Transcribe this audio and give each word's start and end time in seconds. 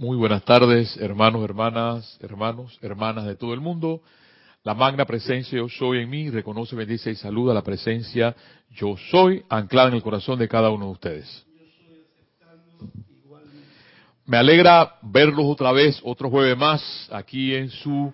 Muy 0.00 0.16
buenas 0.16 0.42
tardes, 0.46 0.96
hermanos, 0.96 1.44
hermanas, 1.44 2.18
hermanos, 2.22 2.78
hermanas 2.80 3.26
de 3.26 3.36
todo 3.36 3.52
el 3.52 3.60
mundo. 3.60 4.00
La 4.64 4.72
magna 4.72 5.04
presencia 5.04 5.58
yo 5.58 5.68
soy 5.68 5.98
en 5.98 6.08
mí, 6.08 6.30
reconoce, 6.30 6.74
bendice 6.74 7.10
y 7.10 7.16
saluda 7.16 7.52
la 7.52 7.60
presencia 7.60 8.34
yo 8.70 8.96
soy 9.10 9.44
anclada 9.50 9.88
en 9.88 9.96
el 9.96 10.02
corazón 10.02 10.38
de 10.38 10.48
cada 10.48 10.70
uno 10.70 10.86
de 10.86 10.92
ustedes. 10.92 11.46
Me 14.24 14.38
alegra 14.38 14.96
verlos 15.02 15.44
otra 15.44 15.70
vez, 15.70 16.00
otro 16.02 16.30
jueves 16.30 16.56
más, 16.56 17.10
aquí 17.12 17.54
en 17.54 17.68
su 17.68 18.10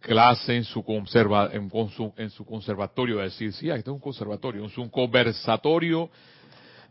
clase, 0.00 0.54
en 0.54 0.64
su, 0.64 0.84
conserva, 0.84 1.48
en, 1.50 1.70
su, 1.70 2.12
en 2.18 2.28
su 2.28 2.44
conservatorio, 2.44 3.20
a 3.20 3.22
decir, 3.22 3.54
sí, 3.54 3.70
este 3.70 3.88
es 3.88 3.94
un 3.94 4.00
conservatorio, 4.00 4.66
es 4.66 4.76
un 4.76 4.90
conversatorio, 4.90 6.10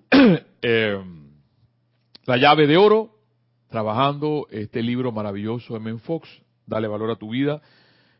eh, 0.63 0.99
la 2.25 2.37
llave 2.37 2.65
de 2.65 2.75
oro, 2.75 3.18
trabajando 3.69 4.47
este 4.51 4.81
libro 4.81 5.11
maravilloso 5.11 5.73
de 5.73 5.79
Men 5.79 5.99
Fox, 5.99 6.27
Dale 6.65 6.87
valor 6.87 7.09
a 7.09 7.15
tu 7.15 7.31
vida, 7.31 7.61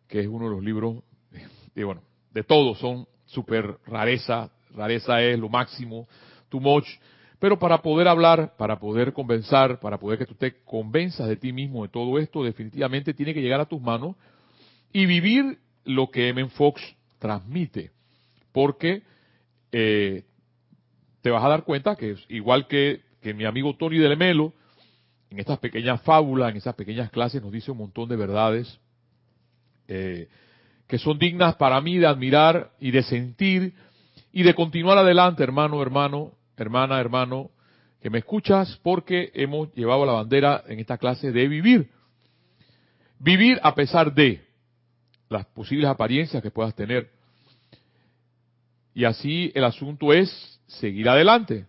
que 0.08 0.22
es 0.22 0.28
uno 0.28 0.46
de 0.46 0.56
los 0.56 0.64
libros, 0.64 1.04
y 1.76 1.84
bueno, 1.84 2.02
de 2.32 2.44
todos 2.44 2.80
son 2.80 3.08
súper 3.26 3.78
rareza, 3.86 4.52
rareza 4.72 5.22
es 5.22 5.38
lo 5.38 5.50
máximo, 5.50 6.08
too 6.50 6.60
much, 6.60 6.88
pero 7.38 7.60
para 7.60 7.82
poder 7.84 8.08
hablar, 8.08 8.56
para 8.58 8.80
poder 8.80 9.14
convencer, 9.14 9.80
para 9.80 10.00
poder 10.00 10.18
que 10.18 10.26
tú 10.26 10.34
te 10.34 10.64
convenzas 10.64 11.28
de 11.28 11.36
ti 11.36 11.54
mismo 11.54 11.84
de 11.84 11.90
todo 11.90 12.18
esto, 12.18 12.44
definitivamente 12.44 13.14
tiene 13.14 13.34
que 13.34 13.42
llegar 13.42 13.62
a 13.62 13.66
tus 13.66 13.80
manos 13.80 14.16
y 14.92 15.06
vivir 15.06 15.60
lo 15.86 16.10
que 16.10 16.30
M. 16.30 16.50
Fox 16.50 16.82
transmite, 17.20 17.92
porque 18.52 19.04
eh, 19.72 20.24
te 21.22 21.30
vas 21.30 21.44
a 21.44 21.50
dar 21.50 21.64
cuenta 21.64 21.96
que 21.96 22.16
igual 22.30 22.68
que, 22.68 23.02
que 23.22 23.34
mi 23.36 23.46
amigo 23.46 23.76
Tony 23.76 24.00
de 24.00 24.10
Lemelo, 24.10 24.54
en 25.30 25.40
estas 25.40 25.60
pequeñas 25.60 26.02
fábulas, 26.02 26.52
en 26.52 26.58
esas 26.58 26.76
pequeñas 26.76 27.10
clases, 27.12 27.42
nos 27.42 27.52
dice 27.52 27.72
un 27.72 27.78
montón 27.78 28.10
de 28.10 28.16
verdades 28.16 28.80
eh, 29.88 30.28
que 30.88 30.98
son 30.98 31.20
dignas 31.20 31.56
para 31.56 31.80
mí 31.82 31.98
de 31.98 32.08
admirar 32.08 32.72
y 32.80 32.92
de 32.92 33.04
sentir 33.04 33.74
y 34.32 34.44
de 34.44 34.54
continuar 34.56 34.98
adelante, 34.98 35.44
hermano, 35.44 35.82
hermano, 35.82 36.32
hermana, 36.58 37.00
hermano, 37.00 37.52
que 38.02 38.10
me 38.10 38.20
escuchas, 38.20 38.80
porque 38.82 39.32
hemos 39.34 39.74
llevado 39.74 40.06
la 40.06 40.14
bandera 40.14 40.64
en 40.68 40.80
esta 40.80 40.98
clase 40.98 41.32
de 41.32 41.48
vivir. 41.48 41.90
Vivir 43.20 43.60
a 43.62 43.76
pesar 43.76 44.14
de 44.14 44.42
las 45.30 45.46
posibles 45.48 45.90
apariencias 45.90 46.42
que 46.42 46.52
puedas 46.52 46.74
tener. 46.74 47.12
Y 48.94 49.06
así 49.06 49.52
el 49.54 49.64
asunto 49.64 50.14
es 50.14 50.60
seguir 50.68 51.10
adelante. 51.10 51.68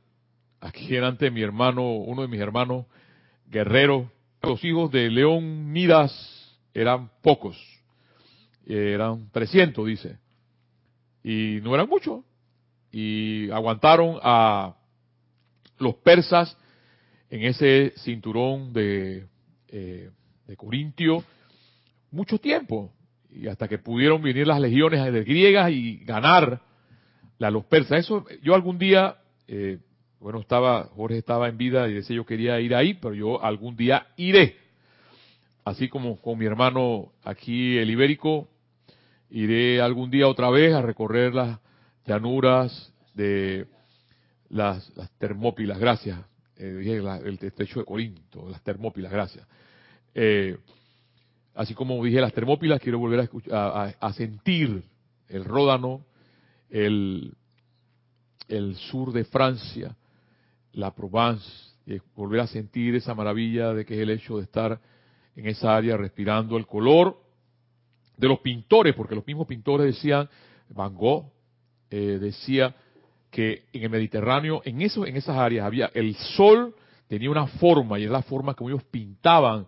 Aquí 0.60 0.88
delante 0.88 1.30
mi 1.30 1.42
hermano, 1.42 1.94
uno 1.96 2.22
de 2.22 2.28
mis 2.28 2.40
hermanos, 2.40 2.86
Guerrero, 3.50 4.10
los 4.42 4.64
hijos 4.64 4.92
de 4.92 5.10
León 5.10 5.72
Midas 5.72 6.56
eran 6.72 7.10
pocos, 7.20 7.56
eran 8.64 9.28
300, 9.32 9.86
dice, 9.86 10.18
y 11.24 11.58
no 11.62 11.74
eran 11.74 11.88
muchos, 11.88 12.24
y 12.92 13.50
aguantaron 13.50 14.18
a 14.22 14.76
los 15.78 15.96
persas 15.96 16.56
en 17.28 17.42
ese 17.42 17.92
cinturón 17.98 18.72
de, 18.72 19.26
eh, 19.68 20.10
de 20.46 20.56
Corintio 20.56 21.24
mucho 22.12 22.38
tiempo, 22.38 22.92
y 23.30 23.48
hasta 23.48 23.66
que 23.66 23.78
pudieron 23.78 24.22
venir 24.22 24.46
las 24.46 24.60
legiones 24.60 25.12
griegas 25.24 25.70
y 25.72 25.98
ganar 26.04 26.60
a 27.40 27.50
los 27.50 27.64
persas. 27.64 28.00
Eso 28.00 28.24
yo 28.42 28.54
algún 28.54 28.78
día 28.78 29.16
eh, 29.48 29.78
bueno, 30.20 30.40
estaba, 30.40 30.84
Jorge 30.94 31.18
estaba 31.18 31.48
en 31.48 31.56
vida 31.56 31.88
y 31.88 31.94
decía 31.94 32.16
yo 32.16 32.26
quería 32.26 32.60
ir 32.60 32.74
ahí, 32.74 32.94
pero 32.94 33.14
yo 33.14 33.42
algún 33.42 33.74
día 33.74 34.06
iré. 34.16 34.56
Así 35.64 35.88
como 35.88 36.20
con 36.20 36.38
mi 36.38 36.44
hermano 36.44 37.12
aquí, 37.24 37.78
el 37.78 37.90
ibérico, 37.90 38.46
iré 39.30 39.80
algún 39.80 40.10
día 40.10 40.28
otra 40.28 40.50
vez 40.50 40.74
a 40.74 40.82
recorrer 40.82 41.34
las 41.34 41.58
llanuras 42.06 42.92
de 43.14 43.66
las, 44.50 44.92
Termópilas, 45.18 45.78
gracias. 45.78 46.18
Eh, 46.56 47.00
el 47.24 47.38
techo 47.54 47.80
de 47.80 47.86
Corinto, 47.86 48.46
las 48.50 48.62
Termópilas, 48.62 49.10
gracias. 49.10 49.46
Eh, 50.14 50.58
así 51.54 51.72
como 51.72 52.04
dije 52.04 52.20
las 52.20 52.34
Termópilas, 52.34 52.80
quiero 52.80 52.98
volver 52.98 53.30
a, 53.52 53.94
a 53.98 54.12
sentir 54.12 54.82
el 55.28 55.44
Ródano, 55.46 56.04
el, 56.68 57.32
el 58.48 58.76
sur 58.76 59.12
de 59.12 59.24
Francia, 59.24 59.96
la 60.72 60.94
Provence, 60.94 61.46
y 61.86 61.98
volver 62.14 62.40
a 62.40 62.46
sentir 62.46 62.94
esa 62.94 63.14
maravilla 63.14 63.72
de 63.74 63.84
que 63.84 63.94
es 63.94 64.00
el 64.00 64.10
hecho 64.10 64.36
de 64.36 64.44
estar 64.44 64.80
en 65.34 65.46
esa 65.46 65.76
área 65.76 65.96
respirando 65.96 66.56
el 66.56 66.66
color 66.66 67.16
de 68.16 68.28
los 68.28 68.40
pintores, 68.40 68.94
porque 68.94 69.14
los 69.14 69.26
mismos 69.26 69.46
pintores 69.46 69.86
decían, 69.86 70.28
Van 70.68 70.94
Gogh 70.94 71.32
eh, 71.90 72.18
decía 72.20 72.74
que 73.30 73.64
en 73.72 73.84
el 73.84 73.90
Mediterráneo, 73.90 74.60
en, 74.64 74.80
en 74.80 75.16
esas 75.16 75.36
áreas 75.36 75.66
había, 75.66 75.90
el 75.94 76.14
sol 76.14 76.74
tenía 77.08 77.30
una 77.30 77.46
forma 77.46 77.98
y 77.98 78.04
es 78.04 78.10
la 78.10 78.22
forma 78.22 78.54
como 78.54 78.70
ellos 78.70 78.84
pintaban 78.84 79.66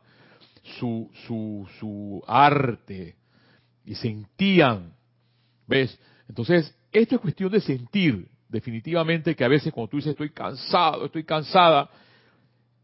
su, 0.79 1.11
su, 1.27 1.69
su 1.81 2.23
arte 2.27 3.17
y 3.85 3.95
sentían, 3.95 4.93
¿ves? 5.67 5.99
Entonces, 6.29 6.77
esto 6.93 7.17
es 7.17 7.21
cuestión 7.21 7.51
de 7.51 7.61
sentir, 7.61 8.29
definitivamente 8.53 9.35
que 9.35 9.45
a 9.45 9.49
veces 9.49 9.73
cuando 9.73 9.89
tú 9.89 9.97
dices 9.97 10.11
estoy 10.11 10.31
cansado, 10.31 11.07
estoy 11.07 11.25
cansada, 11.25 11.91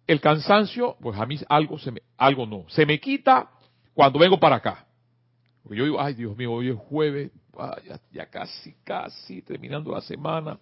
el 0.06 0.20
cansancio, 0.20 0.96
pues 1.00 1.18
a 1.20 1.26
mí 1.26 1.38
algo 1.48 1.78
se 1.78 1.92
me, 1.92 2.02
algo 2.16 2.46
no, 2.46 2.64
se 2.68 2.86
me 2.86 2.98
quita 2.98 3.50
cuando 3.94 4.18
vengo 4.18 4.40
para 4.40 4.56
acá. 4.56 4.86
Porque 5.62 5.78
yo 5.78 5.84
digo, 5.84 6.00
ay 6.00 6.14
Dios 6.14 6.36
mío, 6.36 6.52
hoy 6.52 6.70
es 6.70 6.76
jueves, 6.76 7.30
ya, 8.10 8.26
casi, 8.26 8.74
casi 8.82 9.42
terminando 9.42 9.92
la 9.92 10.00
semana. 10.00 10.58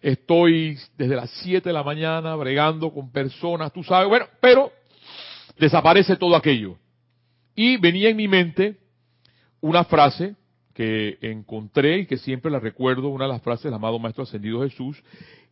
Estoy 0.00 0.78
desde 0.96 1.16
las 1.16 1.30
7 1.42 1.68
de 1.68 1.72
la 1.72 1.82
mañana 1.82 2.36
bregando 2.36 2.92
con 2.92 3.10
personas, 3.10 3.72
tú 3.72 3.82
sabes, 3.82 4.08
bueno, 4.08 4.26
pero 4.40 4.70
desaparece 5.58 6.16
todo 6.16 6.36
aquello. 6.36 6.76
Y 7.56 7.78
venía 7.78 8.10
en 8.10 8.16
mi 8.16 8.28
mente 8.28 8.78
una 9.60 9.82
frase 9.82 10.36
que 10.76 11.16
encontré 11.22 12.00
y 12.00 12.06
que 12.06 12.18
siempre 12.18 12.50
la 12.50 12.60
recuerdo, 12.60 13.08
una 13.08 13.24
de 13.24 13.32
las 13.32 13.40
frases 13.40 13.64
del 13.64 13.74
amado 13.74 13.98
Maestro 13.98 14.24
Ascendido 14.24 14.62
Jesús, 14.62 15.02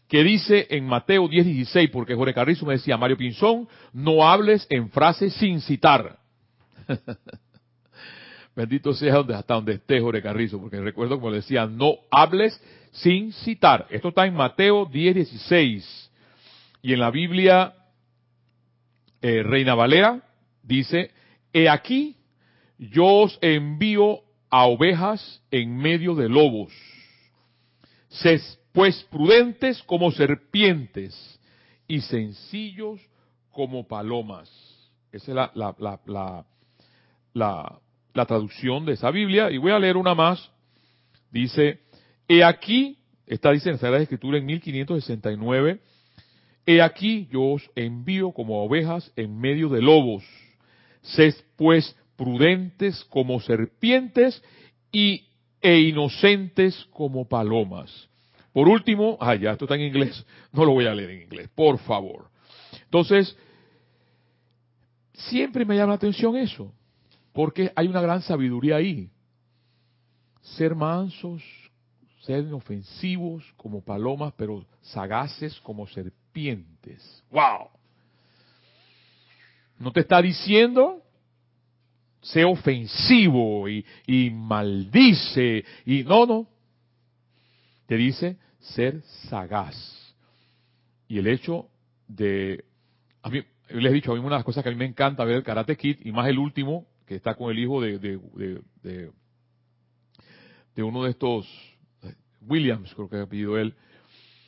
que 0.06 0.22
dice 0.22 0.66
en 0.68 0.86
Mateo 0.86 1.26
10:16, 1.26 1.90
porque 1.90 2.14
Jorge 2.14 2.34
Carrizo 2.34 2.66
me 2.66 2.74
decía, 2.74 2.98
Mario 2.98 3.16
Pinzón, 3.16 3.66
no 3.94 4.28
hables 4.28 4.66
en 4.68 4.90
frases 4.90 5.32
sin 5.36 5.62
citar. 5.62 6.18
Bendito 8.54 8.92
sea 8.92 9.14
donde, 9.14 9.34
hasta 9.34 9.54
donde 9.54 9.72
esté 9.72 9.98
Jorge 9.98 10.20
Carrizo, 10.20 10.60
porque 10.60 10.78
recuerdo 10.78 11.16
como 11.16 11.30
le 11.30 11.36
decía, 11.36 11.66
no 11.66 11.94
hables 12.10 12.62
sin 12.92 13.32
citar. 13.32 13.86
Esto 13.88 14.10
está 14.10 14.26
en 14.26 14.34
Mateo 14.34 14.86
10:16. 14.91 16.10
Y 16.82 16.92
en 16.92 17.00
la 17.00 17.10
Biblia 17.10 17.72
eh, 19.22 19.42
Reina 19.42 19.74
Valera 19.74 20.20
dice, 20.62 21.12
he 21.50 21.66
aquí, 21.70 22.18
yo 22.78 23.06
os 23.06 23.38
envío 23.41 24.23
a 24.54 24.66
ovejas 24.66 25.42
en 25.50 25.76
medio 25.76 26.15
de 26.15 26.28
lobos. 26.28 26.72
Sed 28.09 28.41
pues 28.70 29.03
prudentes 29.10 29.82
como 29.82 30.12
serpientes 30.12 31.41
y 31.88 32.00
sencillos 32.03 33.00
como 33.50 33.88
palomas. 33.88 34.48
Esa 35.10 35.32
es 35.32 35.34
la, 35.34 35.50
la, 35.56 36.00
la, 37.34 37.81
la, 38.12 38.26
traducción 38.26 38.84
de 38.84 38.92
esa 38.92 39.10
Biblia. 39.10 39.50
Y 39.50 39.59
voy 39.59 39.72
a 39.72 39.78
leer 39.81 39.97
una 39.97 40.15
más. 40.15 40.48
Dice, 41.32 41.81
he 42.28 42.44
aquí, 42.44 42.97
esta 43.26 43.50
dice 43.50 43.71
en 43.71 43.91
la 43.91 43.98
Escritura 43.98 44.38
en 44.38 44.47
1569, 44.47 45.81
he 46.65 46.81
aquí 46.81 47.26
yo 47.28 47.42
os 47.42 47.71
envío 47.75 48.31
como 48.31 48.65
ovejas 48.65 49.10
en 49.16 49.36
medio 49.36 49.68
de 49.68 49.83
lobos. 49.83 50.22
Sed 51.03 51.34
pues 51.56 51.97
prudentes 52.16 53.05
como 53.05 53.41
serpientes 53.41 54.43
y, 54.93 55.27
e 55.61 55.81
inocentes 55.81 56.87
como 56.91 57.28
palomas. 57.28 58.09
Por 58.53 58.69
último, 58.69 59.19
ah, 59.21 59.34
ya, 59.34 59.53
esto 59.53 59.65
está 59.65 59.75
en 59.75 59.83
inglés, 59.83 60.25
no 60.53 60.65
lo 60.65 60.72
voy 60.72 60.87
a 60.87 60.95
leer 60.95 61.11
en 61.11 61.22
inglés, 61.22 61.51
por 61.55 61.78
favor. 61.78 62.31
Entonces, 62.84 63.37
siempre 65.13 65.65
me 65.65 65.75
llama 65.75 65.91
la 65.91 65.97
atención 65.97 66.37
eso, 66.37 66.72
porque 67.33 67.72
hay 67.75 67.89
una 67.89 68.01
gran 68.01 68.22
sabiduría 68.22 68.77
ahí. 68.77 69.11
Ser 70.41 70.75
mansos, 70.75 71.43
ser 72.21 72.45
inofensivos 72.45 73.45
como 73.57 73.83
palomas, 73.83 74.33
pero 74.37 74.65
sagaces 74.83 75.59
como 75.61 75.87
serpientes. 75.89 77.25
¡Wow! 77.31 77.71
¿No 79.78 79.91
te 79.93 80.01
está 80.01 80.22
diciendo 80.22 81.03
sea 82.24 82.47
ofensivo 82.47 83.68
y, 83.68 83.84
maldice 84.32 85.65
y 85.84 86.03
no, 86.04 86.26
no. 86.26 86.48
Te 87.86 87.97
dice 87.97 88.38
ser 88.60 89.03
sagaz. 89.28 90.15
Y 91.06 91.18
el 91.18 91.26
hecho 91.26 91.68
de, 92.09 92.65
a 93.22 93.28
mí 93.28 93.42
les 93.68 93.92
he 93.92 93.94
dicho, 93.94 94.12
a 94.12 94.15
mí 94.15 94.21
una 94.21 94.30
de 94.30 94.38
las 94.38 94.44
cosas 94.44 94.62
que 94.62 94.71
a 94.71 94.72
mí 94.72 94.78
me 94.78 94.86
encanta 94.86 95.24
ver 95.24 95.36
el 95.36 95.42
Karate 95.42 95.76
Kid, 95.76 95.98
y 96.03 96.12
más 96.12 96.28
el 96.28 96.38
último, 96.38 96.86
que 97.06 97.15
está 97.15 97.34
con 97.34 97.50
el 97.50 97.59
hijo 97.59 97.80
de, 97.80 97.98
de, 97.98 98.18
de, 98.82 99.10
de, 100.74 100.82
uno 100.82 101.04
de 101.04 101.10
estos, 101.10 101.47
Williams, 102.47 102.92
creo 102.94 103.09
que 103.09 103.16
ha 103.18 103.27
pedido 103.27 103.59
él, 103.59 103.74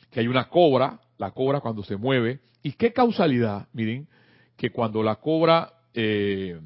que 0.09 0.19
hay 0.19 0.27
una 0.27 0.49
cobra, 0.49 0.99
la 1.17 1.31
cobra 1.31 1.61
cuando 1.61 1.83
se 1.83 1.95
mueve, 1.95 2.39
y 2.63 2.73
qué 2.73 2.91
causalidad, 2.91 3.67
miren, 3.73 4.07
que 4.55 4.71
cuando 4.71 5.03
la 5.03 5.17
cobra 5.17 5.73
eh, 5.93 6.59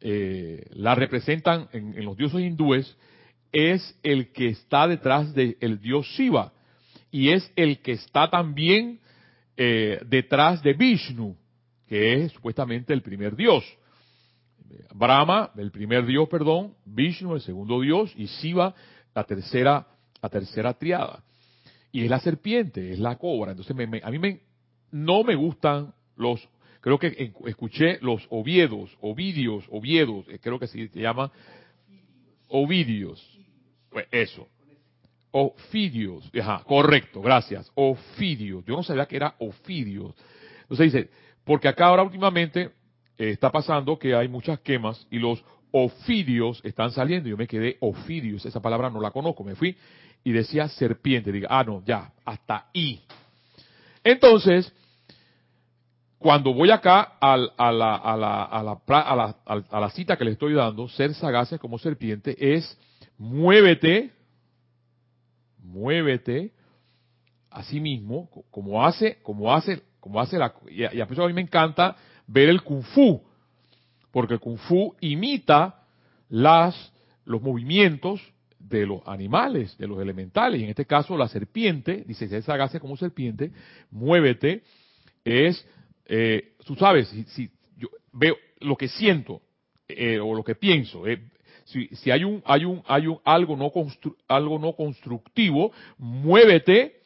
eh, 0.00 0.66
la 0.72 0.94
representan 0.94 1.68
en, 1.72 2.04
los 2.04 2.16
dioses 2.16 2.40
hindúes, 2.40 2.96
es 3.52 3.98
el 4.02 4.32
que 4.32 4.48
está 4.48 4.86
detrás 4.86 5.34
del 5.34 5.80
dios 5.80 6.06
Shiva, 6.06 6.52
y 7.10 7.30
es 7.30 7.52
el 7.56 7.80
que 7.80 7.92
está 7.92 8.30
también 8.30 9.00
eh, 9.56 10.00
detrás 10.06 10.62
de 10.62 10.74
Vishnu, 10.74 11.36
que 11.86 12.14
es 12.14 12.32
supuestamente 12.32 12.92
el 12.92 13.02
primer 13.02 13.36
dios. 13.36 13.64
Brahma, 14.94 15.50
el 15.56 15.70
primer 15.70 16.06
dios, 16.06 16.28
perdón, 16.28 16.74
Vishnu, 16.84 17.34
el 17.34 17.40
segundo 17.40 17.80
dios, 17.80 18.12
y 18.16 18.26
Shiva, 18.26 18.74
la 19.14 19.24
tercera, 19.24 19.86
la 20.22 20.28
tercera 20.28 20.74
triada. 20.74 21.22
Y 21.92 22.04
es 22.04 22.10
la 22.10 22.20
serpiente, 22.20 22.92
es 22.92 23.00
la 23.00 23.16
cobra. 23.16 23.50
Entonces, 23.50 23.76
a 24.02 24.10
mí 24.10 24.18
me, 24.18 24.40
no 24.92 25.24
me 25.24 25.34
gustan 25.34 25.92
los, 26.16 26.40
creo 26.80 26.98
que 26.98 27.32
escuché 27.46 27.98
los 28.00 28.26
oviedos, 28.30 28.96
ovidios, 29.00 29.64
oviedos, 29.70 30.26
eh, 30.28 30.38
creo 30.40 30.58
que 30.58 30.66
se 30.66 30.88
llama 30.94 31.30
ovidios. 32.48 33.38
Pues 33.90 34.06
eso. 34.10 34.48
Ofidios, 35.32 36.28
ajá, 36.40 36.64
correcto, 36.64 37.20
gracias. 37.20 37.70
Ofidios. 37.74 38.64
Yo 38.64 38.76
no 38.76 38.82
sabía 38.82 39.06
que 39.06 39.16
era 39.16 39.34
ofidios. 39.38 40.14
Entonces 40.62 40.92
dice, 40.92 41.10
porque 41.44 41.68
acá 41.68 41.86
ahora 41.86 42.02
últimamente 42.02 42.70
eh, 43.16 43.30
está 43.30 43.50
pasando 43.50 43.98
que 43.98 44.14
hay 44.14 44.28
muchas 44.28 44.60
quemas 44.60 45.06
y 45.10 45.18
los 45.18 45.42
ofidios 45.72 46.60
están 46.64 46.90
saliendo. 46.90 47.28
Yo 47.28 47.36
me 47.36 47.46
quedé 47.46 47.76
ofidios, 47.80 48.44
esa 48.44 48.60
palabra 48.60 48.90
no 48.90 49.00
la 49.00 49.10
conozco. 49.10 49.44
Me 49.44 49.54
fui 49.54 49.76
y 50.24 50.32
decía 50.32 50.68
serpiente. 50.68 51.30
Diga, 51.30 51.48
ah, 51.50 51.64
no, 51.64 51.82
ya, 51.84 52.12
hasta 52.24 52.66
ahí. 52.74 53.00
Entonces, 54.02 54.72
cuando 56.20 56.52
voy 56.52 56.70
acá 56.70 57.14
a, 57.18 57.34
la, 57.38 58.78
cita 59.94 60.18
que 60.18 60.24
le 60.26 60.32
estoy 60.32 60.52
dando, 60.52 60.86
ser 60.86 61.14
sagaces 61.14 61.58
como 61.58 61.78
serpiente, 61.78 62.36
es 62.38 62.78
muévete, 63.16 64.12
muévete 65.56 66.52
a 67.50 67.62
sí 67.62 67.80
mismo, 67.80 68.28
como 68.50 68.84
hace, 68.84 69.16
como 69.22 69.54
hace, 69.54 69.82
como 69.98 70.20
hace 70.20 70.36
la, 70.36 70.52
y 70.68 70.84
a, 70.84 70.90
a 70.90 71.26
mí 71.26 71.32
me 71.32 71.40
encanta 71.40 71.96
ver 72.26 72.50
el 72.50 72.60
kung 72.60 72.82
fu, 72.82 73.22
porque 74.10 74.34
el 74.34 74.40
kung 74.40 74.58
fu 74.58 74.94
imita 75.00 75.86
los 76.28 77.40
movimientos 77.40 78.20
de 78.58 78.84
los 78.84 79.00
animales, 79.06 79.74
de 79.78 79.88
los 79.88 79.98
elementales, 79.98 80.60
y 80.60 80.64
en 80.64 80.70
este 80.70 80.84
caso 80.84 81.16
la 81.16 81.28
serpiente, 81.28 82.04
dice, 82.06 82.28
ser 82.28 82.42
sagaces 82.42 82.78
como 82.78 82.98
serpiente, 82.98 83.52
muévete, 83.90 84.64
es 85.24 85.66
eh, 86.12 86.54
tú 86.66 86.74
sabes, 86.74 87.08
si, 87.08 87.48
yo 87.76 87.88
veo 88.12 88.36
lo 88.58 88.76
que 88.76 88.88
siento 88.88 89.42
eh, 89.86 90.18
o 90.18 90.34
lo 90.34 90.42
que 90.42 90.56
pienso, 90.56 91.06
eh, 91.06 91.22
si, 91.64 91.86
si, 91.94 92.10
hay 92.10 92.24
un 92.24 92.42
hay 92.44 92.64
un 92.64 92.82
hay 92.88 93.06
un 93.06 93.20
algo 93.24 93.56
no 93.56 93.70
algo 94.26 94.58
no 94.58 94.72
constructivo, 94.74 95.70
muévete 95.98 97.00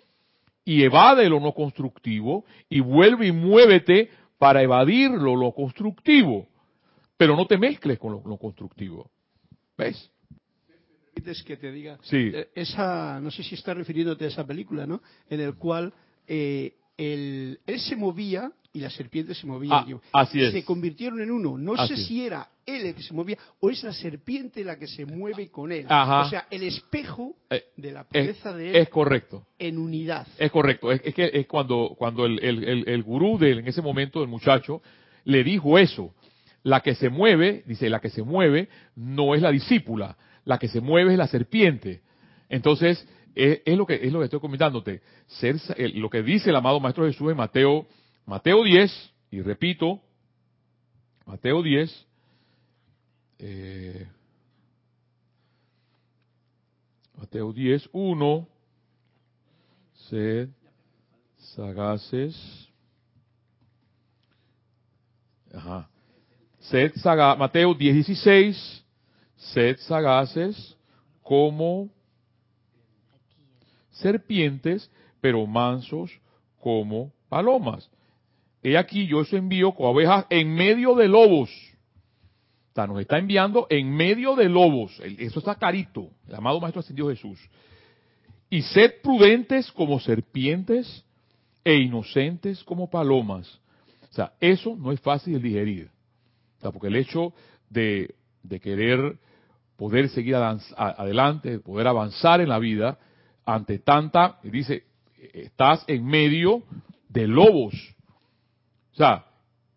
y 0.65 0.83
evade 0.85 1.29
lo 1.29 1.39
no 1.39 1.53
constructivo 1.53 2.47
y 2.71 2.81
vuelve 2.81 3.27
y 3.27 3.33
muévete 3.33 4.09
para 4.39 4.63
evadir 4.63 5.11
lo, 5.11 5.53
constructivo, 5.53 6.49
pero 7.19 7.37
no 7.37 7.47
te 7.47 7.59
mezcles 7.59 7.99
con 7.99 8.13
lo, 8.13 8.39
constructivo. 8.39 9.11
¿Ves? 9.77 10.11
que 11.47 11.57
te 11.57 11.71
diga 11.71 11.99
sí. 12.03 12.33
esa 12.55 13.21
no 13.21 13.31
sé 13.31 13.43
si 13.43 13.55
está 13.55 13.73
refiriéndote 13.75 14.25
a 14.25 14.29
esa 14.29 14.47
película 14.47 14.87
no 14.87 15.01
en 15.29 15.41
el 15.41 15.55
cual 15.55 15.93
eh, 16.27 16.75
él 16.97 17.59
se 17.79 17.97
movía 17.97 18.51
y 18.75 18.81
la 18.81 18.91
serpiente 18.91 19.35
se 19.35 19.47
movía. 19.47 19.87
Ah, 20.13 20.27
se 20.27 20.65
convirtieron 20.65 21.21
en 21.21 21.31
uno. 21.31 21.57
No 21.57 21.87
sé 21.87 21.97
si 21.97 22.27
era 22.27 22.49
él 22.67 22.87
el 22.87 22.95
que 22.97 23.03
se 23.03 23.15
movía 23.15 23.39
o 23.61 23.71
es 23.71 23.85
la 23.85 23.93
serpiente 23.93 24.65
la 24.65 24.77
que 24.77 24.89
se 24.89 25.07
mueve 25.07 25.49
con 25.49 25.71
él. 25.71 25.87
O 25.87 26.29
sea, 26.29 26.49
el 26.51 26.65
espejo 26.65 27.37
eh, 27.51 27.63
de 27.77 27.93
la 27.93 28.03
pureza 28.03 28.53
de 28.53 28.71
él. 28.71 28.77
Es 28.77 28.89
correcto. 28.89 29.47
En 29.61 29.79
unidad. 29.79 30.27
Es 30.39 30.51
correcto. 30.51 30.91
Es, 30.91 31.03
que 31.03 31.31
es 31.33 31.47
cuando, 31.47 31.95
cuando 31.97 32.27
el, 32.27 32.43
el, 32.43 32.89
el, 32.89 33.03
gurú 33.05 33.39
de 33.39 33.53
en 33.53 33.69
ese 33.69 33.81
momento, 33.81 34.19
del 34.19 34.29
muchacho, 34.29 34.83
le 35.25 35.45
dijo 35.45 35.79
eso. 35.79 36.13
La 36.65 36.81
que 36.81 36.97
se 36.97 37.11
mueve, 37.11 37.63
dice, 37.67 37.89
la 37.89 38.01
que 38.01 38.11
se 38.11 38.25
mueve 38.25 38.69
no 38.97 39.37
es 39.37 39.43
la 39.43 39.53
discípula. 39.53 40.17
La 40.45 40.59
que 40.59 40.67
se 40.67 40.81
mueve 40.81 41.13
es 41.13 41.19
la 41.19 41.29
serpiente. 41.29 42.01
Entonces, 42.49 43.07
es, 43.35 43.77
lo 43.77 43.87
que 43.87 43.95
es 43.95 44.13
lo 44.13 44.21
que 44.21 44.27
estoy 44.27 44.41
comentándote. 44.41 45.03
Ser, 45.27 45.57
lo 45.95 46.09
que 46.09 46.23
dice 46.23 46.51
el 46.51 46.57
amado 46.57 46.81
Maestro 46.81 47.07
Jesús 47.07 47.31
en 47.31 47.37
Mateo, 47.37 47.87
Mateo 48.27 48.63
10, 48.63 49.13
y 49.31 49.43
repito, 49.43 50.01
Mateo 51.27 51.63
10, 51.63 52.07
eh, 53.39 54.07
Mateo 57.17 57.53
10, 57.53 57.89
1, 57.93 58.49
sed 60.11 60.49
sagaces, 61.55 62.69
ajá, 65.53 65.89
sed 66.61 66.93
sagaces, 66.97 67.39
Mateo 67.39 67.75
10, 67.75 67.95
16, 67.95 68.85
sed 69.37 69.77
sagaces 69.79 70.77
como 71.23 71.91
serpientes, 73.95 74.91
pero 75.21 75.47
mansos 75.47 76.11
como 76.61 77.13
palomas. 77.29 77.91
He 78.63 78.79
aquí 78.79 79.07
yo 79.07 79.19
os 79.19 79.33
envío 79.33 79.73
con 79.73 79.87
ovejas 79.87 80.27
en 80.31 80.55
medio 80.55 80.95
de 80.95 81.09
lobos. 81.09 81.51
O 82.71 82.75
sea, 82.75 82.87
nos 82.87 83.01
está 83.01 83.19
enviando 83.19 83.67
en 83.71 83.91
medio 83.95 84.35
de 84.35 84.49
lobos. 84.49 84.99
Eso 85.19 85.39
está 85.39 85.55
carito. 85.55 86.11
El 86.27 86.35
amado 86.35 86.61
Maestro 86.61 86.81
Ascendido 86.81 87.09
Jesús. 87.09 87.39
Y 88.51 88.63
sed 88.63 88.95
prudentes 89.03 89.71
como 89.73 90.01
serpientes 90.01 91.05
e 91.63 91.75
inocentes 91.77 92.65
como 92.65 92.91
palomas. 92.91 93.61
O 94.11 94.15
sea, 94.15 94.33
eso 94.41 94.77
no 94.77 94.93
es 94.93 95.01
fácil 95.01 95.35
de 95.35 95.41
digerir. 95.41 95.91
O 96.59 96.61
sea, 96.61 96.71
porque 96.73 96.89
el 96.89 96.97
hecho 96.97 97.33
de 97.69 98.15
querer 98.61 99.19
poder 99.77 100.09
seguir 100.09 100.37
adelante, 100.37 101.59
poder 101.59 101.87
avanzar 101.87 102.41
en 102.41 102.49
la 102.49 102.59
vida, 102.59 102.99
ante 103.45 103.79
tanta, 103.79 104.39
dice, 104.43 104.85
estás 105.33 105.85
en 105.87 106.05
medio 106.05 106.63
de 107.09 107.27
lobos. 107.27 107.75
O 108.93 108.97
sea, 108.97 109.27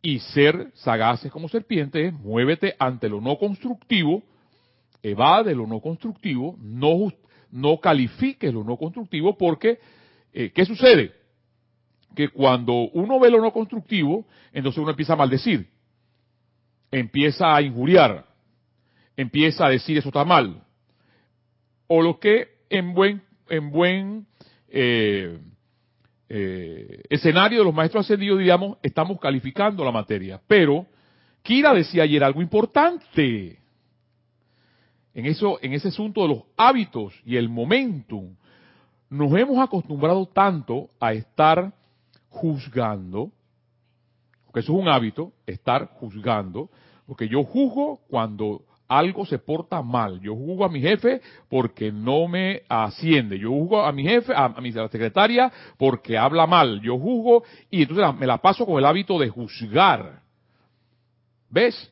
y 0.01 0.19
ser 0.19 0.71
sagaces 0.75 1.31
como 1.31 1.49
serpientes, 1.49 2.13
muévete 2.13 2.75
ante 2.79 3.09
lo 3.09 3.19
no 3.19 3.37
constructivo, 3.37 4.23
evade 5.01 5.55
lo 5.55 5.67
no 5.67 5.79
constructivo, 5.79 6.55
no, 6.59 7.11
no 7.51 7.79
califiques 7.79 8.53
lo 8.53 8.63
no 8.63 8.77
constructivo, 8.77 9.37
porque, 9.37 9.79
eh, 10.33 10.51
¿qué 10.53 10.65
sucede? 10.65 11.13
Que 12.15 12.29
cuando 12.29 12.73
uno 12.73 13.19
ve 13.19 13.29
lo 13.29 13.41
no 13.41 13.51
constructivo, 13.51 14.25
entonces 14.53 14.79
uno 14.79 14.91
empieza 14.91 15.13
a 15.13 15.17
maldecir, 15.17 15.67
empieza 16.91 17.55
a 17.55 17.61
injuriar, 17.61 18.25
empieza 19.15 19.65
a 19.65 19.69
decir 19.69 19.97
eso 19.97 20.09
está 20.09 20.23
mal. 20.23 20.63
O 21.87 22.01
lo 22.01 22.19
que 22.19 22.49
en 22.69 22.93
buen 22.93 23.26
en 23.49 23.71
buen 23.71 24.27
eh, 24.69 25.39
eh, 26.29 27.03
escenario 27.09 27.59
de 27.59 27.65
los 27.65 27.73
maestros 27.73 28.05
ascendidos, 28.05 28.39
digamos, 28.39 28.77
estamos 28.83 29.19
calificando 29.19 29.83
la 29.83 29.91
materia. 29.91 30.41
Pero 30.47 30.85
Kira 31.41 31.73
decía 31.73 32.03
ayer 32.03 32.23
algo 32.23 32.41
importante. 32.41 33.59
En, 35.13 35.25
eso, 35.25 35.57
en 35.61 35.73
ese 35.73 35.87
asunto 35.87 36.21
de 36.21 36.27
los 36.27 36.43
hábitos 36.57 37.13
y 37.25 37.37
el 37.37 37.49
momentum, 37.49 38.35
nos 39.09 39.33
hemos 39.33 39.57
acostumbrado 39.57 40.25
tanto 40.27 40.89
a 40.99 41.13
estar 41.13 41.73
juzgando, 42.29 43.31
porque 44.45 44.59
eso 44.59 44.73
es 44.73 44.79
un 44.79 44.89
hábito, 44.89 45.31
estar 45.45 45.87
juzgando, 45.93 46.69
porque 47.05 47.29
yo 47.29 47.43
juzgo 47.43 48.01
cuando 48.09 48.66
algo 48.87 49.25
se 49.25 49.39
porta 49.39 49.81
mal. 49.81 50.19
Yo 50.21 50.35
juzgo 50.35 50.65
a 50.65 50.69
mi 50.69 50.81
jefe 50.81 51.21
porque 51.49 51.91
no 51.91 52.27
me 52.27 52.63
asciende. 52.69 53.37
Yo 53.39 53.49
juzgo 53.49 53.81
a 53.81 53.91
mi 53.91 54.03
jefe, 54.03 54.33
a, 54.35 54.49
mi 54.61 54.71
secretaria 54.71 55.51
porque 55.77 56.17
habla 56.17 56.47
mal. 56.47 56.81
Yo 56.81 56.97
juzgo 56.97 57.43
y 57.69 57.81
entonces 57.81 58.19
me 58.19 58.27
la 58.27 58.37
paso 58.37 58.65
con 58.65 58.77
el 58.77 58.85
hábito 58.85 59.19
de 59.19 59.29
juzgar. 59.29 60.21
¿Ves? 61.49 61.91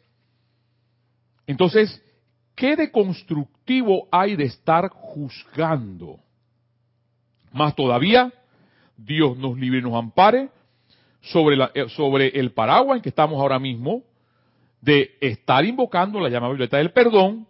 Entonces, 1.48 2.02
¿qué 2.56 2.75
de 2.75 2.92
constructivo 2.92 4.08
hay 4.12 4.36
de 4.36 4.46
estar 4.46 4.90
juzgando? 4.90 6.20
Más 7.52 7.75
todavía, 7.75 8.34
Dios 8.98 9.38
nos 9.38 9.58
libre 9.58 9.80
y 9.80 9.82
nos 9.82 9.94
ampare 9.94 10.50
sobre, 11.22 11.56
la, 11.56 11.72
eh, 11.74 11.88
sobre 11.90 12.28
el 12.28 12.52
paraguas 12.52 12.98
en 12.98 13.02
que 13.02 13.10
estamos 13.10 13.40
ahora 13.40 13.60
mismo, 13.60 14.04
de 14.86 15.18
estar 15.20 15.65
invocando 15.65 16.20
la 16.20 16.30
llamada 16.30 16.54
violeta 16.54 16.77
del 16.77 16.92
perdón 16.92 17.48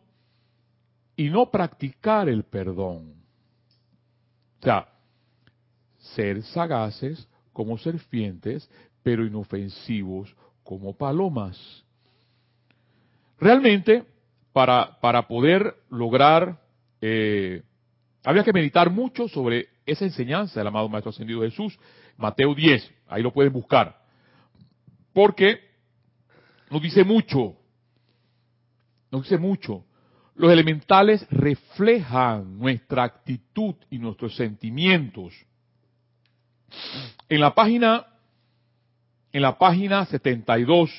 y 1.17 1.29
no 1.29 1.51
practicar 1.51 2.29
el 2.29 2.45
perdón. 2.45 3.13
O 4.61 4.63
sea, 4.63 4.87
ser 5.97 6.41
sagaces 6.43 7.27
como 7.51 7.77
serpientes, 7.77 8.69
pero 9.03 9.25
inofensivos 9.25 10.33
como 10.63 10.95
palomas. 10.97 11.83
Realmente, 13.37 14.05
para, 14.53 14.97
para 15.01 15.27
poder 15.27 15.75
lograr, 15.89 16.61
eh, 17.01 17.63
había 18.23 18.45
que 18.45 18.53
meditar 18.53 18.89
mucho 18.89 19.27
sobre 19.27 19.67
esa 19.85 20.05
enseñanza 20.05 20.59
del 20.59 20.67
amado 20.67 20.87
Maestro 20.87 21.09
Ascendido 21.09 21.41
Jesús, 21.41 21.77
Mateo 22.15 22.55
10, 22.55 22.93
ahí 23.09 23.21
lo 23.21 23.33
pueden 23.33 23.51
buscar. 23.51 24.01
Porque 25.11 25.74
nos 26.75 26.81
dice 26.81 27.05
mucho, 27.05 27.55
nos 29.09 29.23
dice 29.23 29.37
mucho. 29.37 29.85
Los 30.35 30.51
elementales 30.51 31.25
reflejan 31.31 32.59
nuestra 32.59 33.03
actitud 33.03 33.75
y 33.89 33.97
nuestros 33.97 34.35
sentimientos. 34.35 35.33
En 37.29 37.39
la 37.39 37.55
página, 37.55 38.05
en 39.31 39.41
la 39.41 39.57
página 39.57 40.05
72 40.05 40.91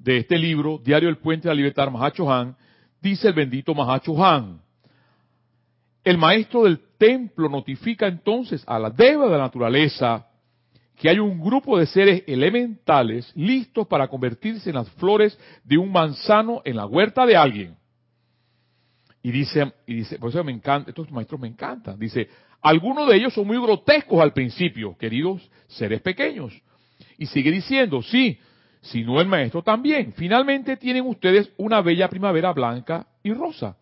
de 0.00 0.16
este 0.16 0.36
libro, 0.36 0.80
Diario 0.84 1.08
del 1.08 1.18
Puente 1.18 1.46
de 1.46 1.54
la 1.54 1.58
Libertad, 1.58 1.88
Mahacho 1.92 2.28
Han, 2.28 2.56
dice 3.00 3.28
el 3.28 3.34
bendito 3.34 3.76
Mahacho 3.76 4.24
Han. 4.24 4.60
El 6.02 6.18
maestro 6.18 6.64
del 6.64 6.80
templo 6.98 7.48
notifica 7.48 8.08
entonces 8.08 8.64
a 8.66 8.80
la 8.80 8.90
deva 8.90 9.26
de 9.26 9.30
la 9.30 9.38
naturaleza 9.38 10.26
que 10.98 11.08
hay 11.08 11.18
un 11.18 11.40
grupo 11.40 11.78
de 11.78 11.86
seres 11.86 12.24
elementales 12.26 13.30
listos 13.36 13.86
para 13.86 14.08
convertirse 14.08 14.70
en 14.70 14.76
las 14.76 14.90
flores 14.90 15.38
de 15.64 15.78
un 15.78 15.92
manzano 15.92 16.60
en 16.64 16.76
la 16.76 16.86
huerta 16.86 17.24
de 17.24 17.36
alguien. 17.36 17.76
Y 19.22 19.30
dice, 19.30 19.72
y 19.86 19.94
dice, 19.94 20.18
por 20.18 20.30
eso 20.30 20.42
me 20.42 20.52
encanta, 20.52 20.90
estos 20.90 21.10
maestros 21.10 21.40
me 21.40 21.48
encantan. 21.48 21.98
Dice, 21.98 22.28
algunos 22.60 23.08
de 23.08 23.16
ellos 23.16 23.32
son 23.32 23.46
muy 23.46 23.58
grotescos 23.58 24.20
al 24.20 24.32
principio, 24.32 24.96
queridos 24.96 25.48
seres 25.68 26.00
pequeños. 26.00 26.52
Y 27.16 27.26
sigue 27.26 27.50
diciendo, 27.50 28.02
sí, 28.02 28.38
si 28.80 29.02
no 29.04 29.20
el 29.20 29.28
maestro 29.28 29.62
también. 29.62 30.12
Finalmente 30.14 30.76
tienen 30.76 31.06
ustedes 31.06 31.50
una 31.56 31.80
bella 31.80 32.08
primavera 32.08 32.52
blanca 32.52 33.06
y 33.22 33.32
rosa. 33.32 33.76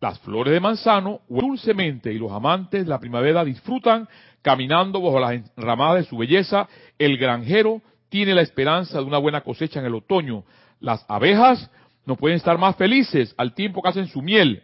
Las 0.00 0.18
flores 0.20 0.52
de 0.52 0.60
manzano 0.60 1.20
dulcemente 1.28 2.12
y 2.12 2.18
los 2.18 2.30
amantes 2.30 2.84
de 2.84 2.90
la 2.90 3.00
primavera 3.00 3.44
disfrutan 3.44 4.08
caminando 4.42 5.00
bajo 5.00 5.18
las 5.18 5.40
ramadas 5.56 6.04
de 6.04 6.08
su 6.08 6.18
belleza. 6.18 6.68
El 6.98 7.16
granjero 7.16 7.80
tiene 8.08 8.34
la 8.34 8.42
esperanza 8.42 8.98
de 8.98 9.04
una 9.04 9.18
buena 9.18 9.40
cosecha 9.40 9.80
en 9.80 9.86
el 9.86 9.94
otoño. 9.94 10.44
Las 10.80 11.04
abejas 11.08 11.70
no 12.04 12.16
pueden 12.16 12.36
estar 12.36 12.58
más 12.58 12.76
felices 12.76 13.34
al 13.38 13.54
tiempo 13.54 13.82
que 13.82 13.88
hacen 13.88 14.06
su 14.06 14.22
miel. 14.22 14.62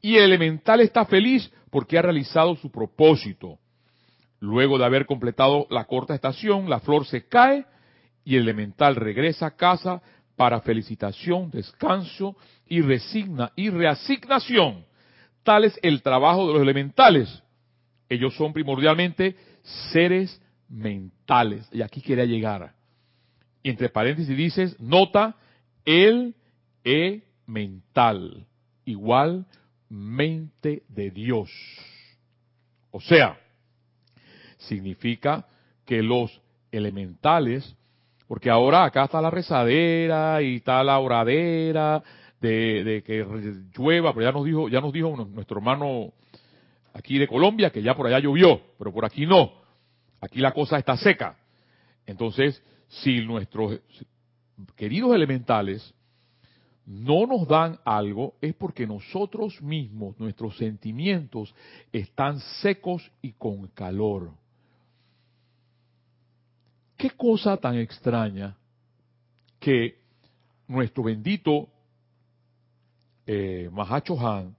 Y 0.00 0.16
el 0.16 0.24
elemental 0.24 0.80
está 0.80 1.04
feliz 1.04 1.52
porque 1.70 1.98
ha 1.98 2.02
realizado 2.02 2.56
su 2.56 2.70
propósito. 2.70 3.58
Luego 4.40 4.78
de 4.78 4.84
haber 4.84 5.06
completado 5.06 5.66
la 5.70 5.84
corta 5.84 6.14
estación, 6.14 6.68
la 6.68 6.80
flor 6.80 7.06
se 7.06 7.28
cae 7.28 7.64
y 8.24 8.36
el 8.36 8.42
elemental 8.42 8.96
regresa 8.96 9.46
a 9.46 9.56
casa 9.56 10.02
para 10.42 10.60
felicitación, 10.60 11.52
descanso 11.52 12.34
y 12.66 12.80
resigna 12.80 13.52
y 13.54 13.70
reasignación. 13.70 14.84
Tal 15.44 15.62
es 15.62 15.78
el 15.82 16.02
trabajo 16.02 16.48
de 16.48 16.54
los 16.54 16.62
elementales. 16.62 17.44
Ellos 18.08 18.34
son 18.34 18.52
primordialmente 18.52 19.36
seres 19.92 20.42
mentales. 20.68 21.68
Y 21.70 21.80
aquí 21.80 22.00
quería 22.00 22.24
llegar. 22.24 22.74
Y 23.62 23.70
entre 23.70 23.88
paréntesis 23.88 24.36
dices, 24.36 24.80
nota, 24.80 25.36
el 25.84 26.34
e 26.82 27.22
mental, 27.46 28.44
igual 28.84 29.46
mente 29.88 30.82
de 30.88 31.12
Dios. 31.12 31.52
O 32.90 33.00
sea, 33.00 33.38
significa 34.58 35.46
que 35.86 36.02
los 36.02 36.40
elementales 36.72 37.76
porque 38.32 38.48
ahora 38.48 38.84
acá 38.84 39.04
está 39.04 39.20
la 39.20 39.28
rezadera 39.28 40.40
y 40.40 40.56
está 40.56 40.82
la 40.82 40.98
oradera 40.98 42.02
de, 42.40 43.02
que 43.04 43.26
llueva, 43.76 44.14
pero 44.14 44.24
ya 44.24 44.32
nos 44.32 44.46
dijo, 44.46 44.70
ya 44.70 44.80
nos 44.80 44.90
dijo 44.90 45.14
nuestro 45.30 45.58
hermano 45.58 46.14
aquí 46.94 47.18
de 47.18 47.28
Colombia 47.28 47.68
que 47.68 47.82
ya 47.82 47.94
por 47.94 48.06
allá 48.06 48.20
llovió, 48.20 48.58
pero 48.78 48.90
por 48.90 49.04
aquí 49.04 49.26
no. 49.26 49.52
Aquí 50.22 50.40
la 50.40 50.52
cosa 50.52 50.78
está 50.78 50.96
seca. 50.96 51.36
Entonces, 52.06 52.62
si 52.88 53.20
nuestros 53.20 53.80
queridos 54.76 55.14
elementales 55.14 55.94
no 56.86 57.26
nos 57.26 57.46
dan 57.46 57.80
algo, 57.84 58.36
es 58.40 58.54
porque 58.54 58.86
nosotros 58.86 59.60
mismos, 59.60 60.18
nuestros 60.18 60.56
sentimientos, 60.56 61.54
están 61.92 62.40
secos 62.62 63.12
y 63.20 63.32
con 63.32 63.66
calor. 63.74 64.30
Qué 67.02 67.10
cosa 67.10 67.56
tan 67.56 67.74
extraña 67.78 68.56
que 69.58 69.98
nuestro 70.68 71.02
bendito 71.02 71.68
eh, 73.26 73.68
Mahacho 73.72 74.16
Han 74.20 74.54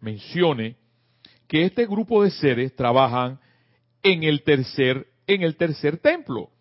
mencione 0.00 0.76
que 1.48 1.64
este 1.64 1.84
grupo 1.84 2.22
de 2.22 2.30
seres 2.30 2.76
trabajan 2.76 3.40
en 4.04 4.22
el 4.22 4.44
tercer, 4.44 5.08
en 5.26 5.42
el 5.42 5.56
tercer 5.56 5.98
templo, 5.98 6.52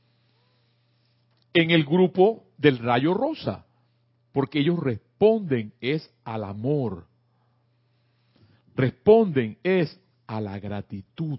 en 1.54 1.70
el 1.70 1.86
grupo 1.86 2.46
del 2.58 2.80
rayo 2.80 3.14
rosa, 3.14 3.68
porque 4.32 4.62
ellos 4.62 4.80
responden 4.80 5.74
es 5.80 6.12
al 6.24 6.44
amor, 6.44 7.06
responden 8.76 9.60
es 9.62 9.96
a 10.26 10.42
la 10.42 10.58
gratitud. 10.58 11.38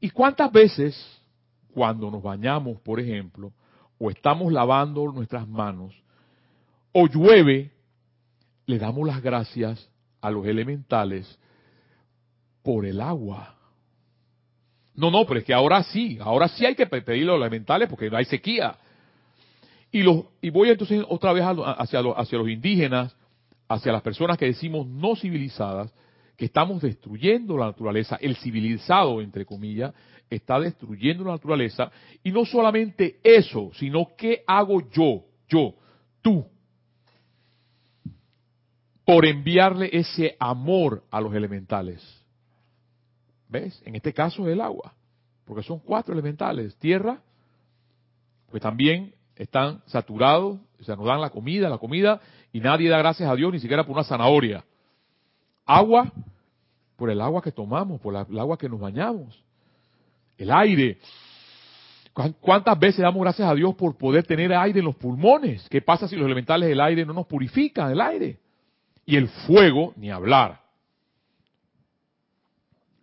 ¿Y 0.00 0.10
cuántas 0.10 0.50
veces 0.50 1.21
cuando 1.72 2.10
nos 2.10 2.22
bañamos, 2.22 2.80
por 2.80 3.00
ejemplo, 3.00 3.52
o 3.98 4.10
estamos 4.10 4.52
lavando 4.52 5.10
nuestras 5.12 5.48
manos, 5.48 5.94
o 6.92 7.06
llueve, 7.06 7.70
le 8.66 8.78
damos 8.78 9.06
las 9.06 9.22
gracias 9.22 9.88
a 10.20 10.30
los 10.30 10.46
elementales 10.46 11.38
por 12.62 12.84
el 12.84 13.00
agua. 13.00 13.56
No, 14.94 15.10
no, 15.10 15.24
pero 15.26 15.40
es 15.40 15.46
que 15.46 15.54
ahora 15.54 15.82
sí, 15.84 16.18
ahora 16.20 16.48
sí 16.48 16.66
hay 16.66 16.74
que 16.74 16.86
pedirle 16.86 17.30
a 17.30 17.36
los 17.36 17.40
elementales 17.40 17.88
porque 17.88 18.10
no 18.10 18.16
hay 18.16 18.26
sequía. 18.26 18.76
Y, 19.90 20.02
los, 20.02 20.24
y 20.40 20.50
voy 20.50 20.70
entonces 20.70 21.04
otra 21.08 21.32
vez 21.32 21.44
hacia, 21.44 22.00
hacia 22.16 22.38
los 22.38 22.48
indígenas, 22.48 23.14
hacia 23.68 23.92
las 23.92 24.02
personas 24.02 24.36
que 24.36 24.46
decimos 24.46 24.86
no 24.86 25.16
civilizadas, 25.16 25.92
que 26.36 26.46
estamos 26.46 26.82
destruyendo 26.82 27.56
la 27.56 27.66
naturaleza, 27.66 28.16
el 28.20 28.36
civilizado, 28.36 29.20
entre 29.20 29.44
comillas, 29.44 29.94
está 30.36 30.58
destruyendo 30.58 31.24
la 31.24 31.32
naturaleza. 31.32 31.90
Y 32.22 32.32
no 32.32 32.44
solamente 32.44 33.20
eso, 33.22 33.70
sino 33.74 34.08
qué 34.16 34.42
hago 34.46 34.88
yo, 34.90 35.24
yo, 35.48 35.74
tú, 36.22 36.46
por 39.04 39.26
enviarle 39.26 39.90
ese 39.92 40.36
amor 40.38 41.04
a 41.10 41.20
los 41.20 41.34
elementales. 41.34 42.02
¿Ves? 43.48 43.82
En 43.84 43.94
este 43.94 44.14
caso 44.14 44.46
es 44.46 44.54
el 44.54 44.60
agua, 44.60 44.94
porque 45.44 45.62
son 45.62 45.78
cuatro 45.80 46.14
elementales. 46.14 46.74
Tierra, 46.76 47.20
pues 48.50 48.62
también 48.62 49.14
están 49.36 49.82
saturados, 49.86 50.58
o 50.80 50.84
sea, 50.84 50.96
nos 50.96 51.04
dan 51.04 51.20
la 51.20 51.30
comida, 51.30 51.68
la 51.68 51.78
comida, 51.78 52.20
y 52.52 52.60
nadie 52.60 52.88
da 52.88 52.98
gracias 52.98 53.28
a 53.28 53.34
Dios 53.34 53.52
ni 53.52 53.60
siquiera 53.60 53.84
por 53.84 53.94
una 53.94 54.04
zanahoria. 54.04 54.64
Agua, 55.66 56.10
por 56.96 57.10
el 57.10 57.20
agua 57.20 57.42
que 57.42 57.52
tomamos, 57.52 58.00
por 58.00 58.14
el 58.14 58.38
agua 58.38 58.56
que 58.56 58.68
nos 58.68 58.80
bañamos 58.80 59.42
el 60.38 60.50
aire. 60.50 60.98
¿Cuántas 62.40 62.78
veces 62.78 63.00
damos 63.00 63.22
gracias 63.22 63.48
a 63.48 63.54
Dios 63.54 63.74
por 63.74 63.96
poder 63.96 64.26
tener 64.26 64.52
aire 64.52 64.80
en 64.80 64.84
los 64.84 64.96
pulmones? 64.96 65.66
¿Qué 65.70 65.80
pasa 65.80 66.06
si 66.06 66.16
los 66.16 66.26
elementales 66.26 66.68
del 66.68 66.80
aire 66.80 67.06
no 67.06 67.14
nos 67.14 67.26
purifican 67.26 67.90
el 67.90 68.00
aire? 68.00 68.38
Y 69.06 69.16
el 69.16 69.28
fuego, 69.28 69.94
ni 69.96 70.10
hablar. 70.10 70.60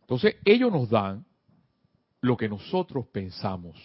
Entonces, 0.02 0.36
ellos 0.46 0.72
nos 0.72 0.90
dan 0.90 1.26
lo 2.22 2.38
que 2.38 2.50
nosotros 2.50 3.08
pensamos. 3.08 3.78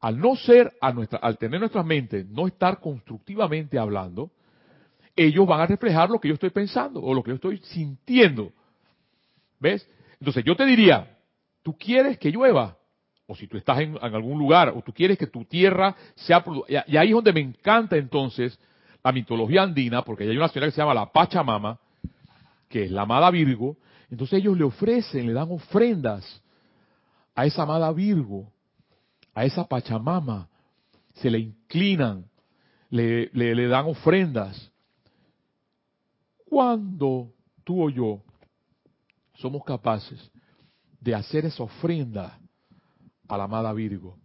Al 0.00 0.18
no 0.18 0.36
ser, 0.36 0.72
a 0.80 0.92
nuestra, 0.92 1.18
al 1.18 1.38
tener 1.38 1.60
nuestra 1.60 1.82
mente, 1.82 2.24
no 2.28 2.46
estar 2.46 2.80
constructivamente 2.80 3.78
hablando, 3.78 4.30
ellos 5.14 5.46
van 5.46 5.60
a 5.60 5.66
reflejar 5.66 6.10
lo 6.10 6.20
que 6.20 6.28
yo 6.28 6.34
estoy 6.34 6.50
pensando 6.50 7.00
o 7.00 7.14
lo 7.14 7.22
que 7.22 7.30
yo 7.30 7.34
estoy 7.36 7.58
sintiendo. 7.58 8.52
¿Ves? 9.60 9.88
Entonces, 10.20 10.44
yo 10.44 10.56
te 10.56 10.64
diría, 10.64 11.17
tú 11.68 11.76
quieres 11.76 12.16
que 12.16 12.30
llueva, 12.30 12.78
o 13.26 13.36
si 13.36 13.46
tú 13.46 13.58
estás 13.58 13.78
en, 13.80 13.98
algún 14.00 14.38
lugar, 14.38 14.70
o 14.74 14.80
tú 14.80 14.90
quieres 14.90 15.18
que 15.18 15.26
tu 15.26 15.44
tierra 15.44 15.94
sea... 16.14 16.42
Y, 16.66 16.96
ahí 16.96 17.08
es 17.08 17.14
donde 17.14 17.34
me 17.34 17.40
encanta 17.40 17.98
entonces 17.98 18.58
la 19.04 19.12
mitología 19.12 19.64
andina, 19.64 20.00
porque 20.00 20.24
hay 20.24 20.34
una 20.34 20.48
señora 20.48 20.68
que 20.68 20.72
se 20.72 20.80
llama 20.80 20.94
la 20.94 21.12
Pachamama, 21.12 21.78
que 22.70 22.84
es 22.84 22.90
la 22.90 23.02
amada 23.02 23.30
Virgo, 23.30 23.76
entonces 24.10 24.38
ellos 24.38 24.56
le 24.56 24.64
ofrecen, 24.64 25.26
le 25.26 25.34
dan 25.34 25.50
ofrendas 25.50 26.42
a 27.34 27.44
esa 27.44 27.64
amada 27.64 27.92
Virgo, 27.92 28.50
a 29.34 29.44
esa 29.44 29.68
Pachamama, 29.68 30.48
se 31.16 31.30
le 31.30 31.38
inclinan, 31.38 32.24
le, 32.88 33.28
le, 33.34 33.68
dan 33.68 33.84
ofrendas. 33.84 34.72
Cuando 36.48 37.30
tú 37.62 37.84
o 37.84 37.90
yo 37.90 38.22
somos 39.34 39.62
capaces 39.64 40.30
de 41.00 41.14
hacer 41.14 41.46
esa 41.46 41.62
ofrenda 41.62 42.38
a 43.28 43.36
la 43.36 43.44
amada 43.44 43.72
Virgo 43.72 44.18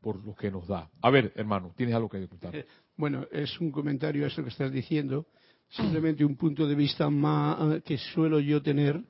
por 0.00 0.24
lo 0.24 0.34
que 0.34 0.50
nos 0.50 0.66
da. 0.66 0.90
A 1.00 1.10
ver, 1.10 1.32
hermano, 1.36 1.72
¿tienes 1.76 1.94
algo 1.94 2.08
que 2.08 2.26
contar? 2.26 2.66
Bueno, 2.96 3.26
es 3.30 3.58
un 3.60 3.70
comentario 3.70 4.26
eso 4.26 4.42
que 4.42 4.50
estás 4.50 4.70
diciendo, 4.72 5.26
simplemente 5.70 6.24
un 6.24 6.36
punto 6.36 6.66
de 6.66 6.74
vista 6.74 7.08
más 7.08 7.82
que 7.84 7.96
suelo 7.96 8.40
yo 8.40 8.60
tener, 8.60 9.00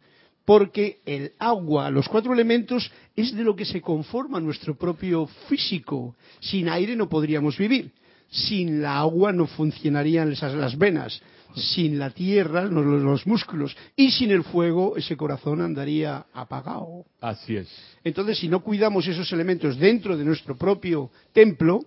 porque 0.44 1.00
el 1.06 1.32
agua, 1.38 1.90
los 1.90 2.08
cuatro 2.08 2.32
elementos, 2.32 2.90
es 3.16 3.34
de 3.34 3.44
lo 3.44 3.56
que 3.56 3.64
se 3.64 3.80
conforma 3.80 4.40
nuestro 4.40 4.76
propio 4.76 5.26
físico. 5.48 6.16
Sin 6.40 6.68
aire 6.68 6.96
no 6.96 7.08
podríamos 7.08 7.56
vivir. 7.56 7.92
Sin 8.28 8.82
la 8.82 8.98
agua 8.98 9.32
no 9.32 9.46
funcionarían 9.46 10.32
esas, 10.32 10.54
las 10.54 10.76
venas. 10.76 11.20
Sin 11.54 11.98
la 11.98 12.10
tierra, 12.10 12.64
los, 12.64 12.84
los 12.84 13.26
músculos. 13.26 13.76
Y 13.96 14.10
sin 14.10 14.30
el 14.30 14.44
fuego, 14.44 14.96
ese 14.96 15.16
corazón 15.16 15.60
andaría 15.60 16.26
apagado. 16.32 17.04
Así 17.20 17.56
es. 17.56 17.68
Entonces, 18.04 18.38
si 18.38 18.48
no 18.48 18.60
cuidamos 18.60 19.06
esos 19.06 19.32
elementos 19.32 19.78
dentro 19.78 20.16
de 20.16 20.24
nuestro 20.24 20.56
propio 20.56 21.10
templo, 21.32 21.80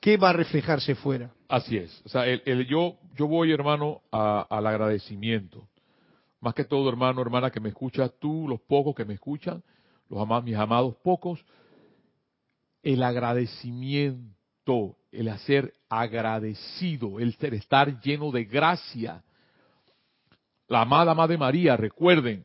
¿qué 0.00 0.16
va 0.16 0.30
a 0.30 0.34
reflejarse 0.34 0.94
fuera? 0.94 1.30
Así 1.48 1.76
es. 1.76 2.02
O 2.04 2.08
sea, 2.08 2.26
el, 2.26 2.66
yo, 2.66 2.96
yo 3.16 3.26
voy, 3.26 3.52
hermano, 3.52 4.02
al 4.10 4.66
agradecimiento 4.66 5.68
más 6.46 6.54
que 6.54 6.64
todo, 6.64 6.88
hermano, 6.88 7.22
hermana, 7.22 7.50
que 7.50 7.58
me 7.58 7.70
escucha 7.70 8.08
tú, 8.08 8.46
los 8.48 8.60
pocos 8.60 8.94
que 8.94 9.04
me 9.04 9.14
escuchan, 9.14 9.62
los 10.08 10.20
amados, 10.20 10.44
mis 10.44 10.54
amados 10.54 10.94
pocos, 11.02 11.44
el 12.84 13.02
agradecimiento, 13.02 14.35
el 15.12 15.28
hacer 15.28 15.72
agradecido, 15.88 17.20
el 17.20 17.34
ser, 17.34 17.54
estar 17.54 18.00
lleno 18.00 18.32
de 18.32 18.44
gracia. 18.44 19.22
La 20.68 20.82
amada 20.82 21.14
Madre 21.14 21.38
María, 21.38 21.76
recuerden, 21.76 22.44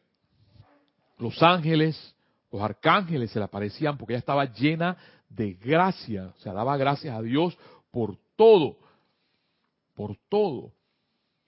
los 1.17 1.41
ángeles, 1.41 2.15
los 2.51 2.61
arcángeles 2.61 3.31
se 3.31 3.39
le 3.39 3.45
aparecían 3.45 3.97
porque 3.97 4.13
ella 4.13 4.19
estaba 4.19 4.45
llena 4.45 4.97
de 5.29 5.53
gracia, 5.53 6.33
o 6.35 6.39
sea, 6.39 6.53
daba 6.53 6.77
gracias 6.77 7.15
a 7.15 7.21
Dios 7.21 7.57
por 7.89 8.17
todo, 8.35 8.77
por 9.95 10.15
todo. 10.29 10.71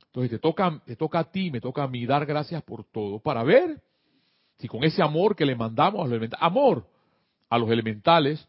Entonces 0.08 0.32
te 0.32 0.40
toca, 0.40 0.82
te 0.86 0.96
toca 0.96 1.20
a 1.20 1.32
ti, 1.32 1.52
me 1.52 1.62
toca 1.62 1.84
a 1.84 1.88
mí 1.88 2.06
dar 2.06 2.26
gracias 2.26 2.64
por 2.64 2.84
todo 2.86 3.20
para 3.20 3.44
ver 3.44 3.82
si 4.58 4.68
con 4.68 4.84
ese 4.84 5.02
amor 5.02 5.36
que 5.36 5.46
le 5.46 5.56
mandamos 5.56 6.06
a 6.06 6.08
los 6.08 6.30
amor 6.40 6.88
a 7.50 7.58
los 7.58 7.70
elementales, 7.70 8.48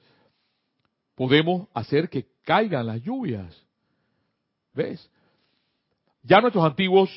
podemos 1.15 1.69
hacer 1.75 2.09
que 2.09 2.27
caigan 2.45 2.87
las 2.87 3.03
lluvias. 3.03 3.65
¿Ves? 4.73 5.11
Ya 6.23 6.41
nuestros 6.41 6.65
antiguos 6.65 7.11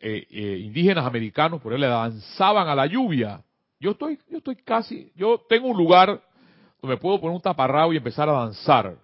eh, 0.00 0.26
eh, 0.30 0.58
indígenas 0.58 1.06
americanos, 1.06 1.60
por 1.60 1.72
ejemplo, 1.72 1.88
le 1.88 1.92
danzaban 1.92 2.68
a 2.68 2.74
la 2.74 2.86
lluvia. 2.86 3.42
Yo 3.80 3.92
estoy, 3.92 4.18
yo 4.28 4.38
estoy 4.38 4.56
casi, 4.56 5.12
yo 5.16 5.42
tengo 5.48 5.68
un 5.68 5.76
lugar 5.76 6.22
donde 6.80 6.96
puedo 6.98 7.20
poner 7.20 7.34
un 7.34 7.42
taparrabo 7.42 7.92
y 7.92 7.96
empezar 7.96 8.28
a 8.28 8.32
danzar. 8.32 8.96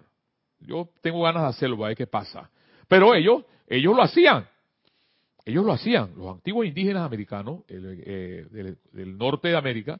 Yo 0.60 0.88
tengo 1.00 1.22
ganas 1.22 1.42
de 1.42 1.48
hacerlo, 1.48 1.82
a 1.84 1.88
ver 1.88 1.96
qué 1.96 2.06
pasa. 2.06 2.50
Pero 2.86 3.14
ellos, 3.14 3.44
ellos 3.66 3.96
lo 3.96 4.02
hacían. 4.02 4.46
Ellos 5.44 5.64
lo 5.64 5.72
hacían, 5.72 6.12
los 6.16 6.28
antiguos 6.28 6.66
indígenas 6.66 7.02
americanos 7.02 7.60
eh, 7.68 8.46
del, 8.92 9.16
norte 9.16 9.48
de 9.48 9.56
América, 9.56 9.98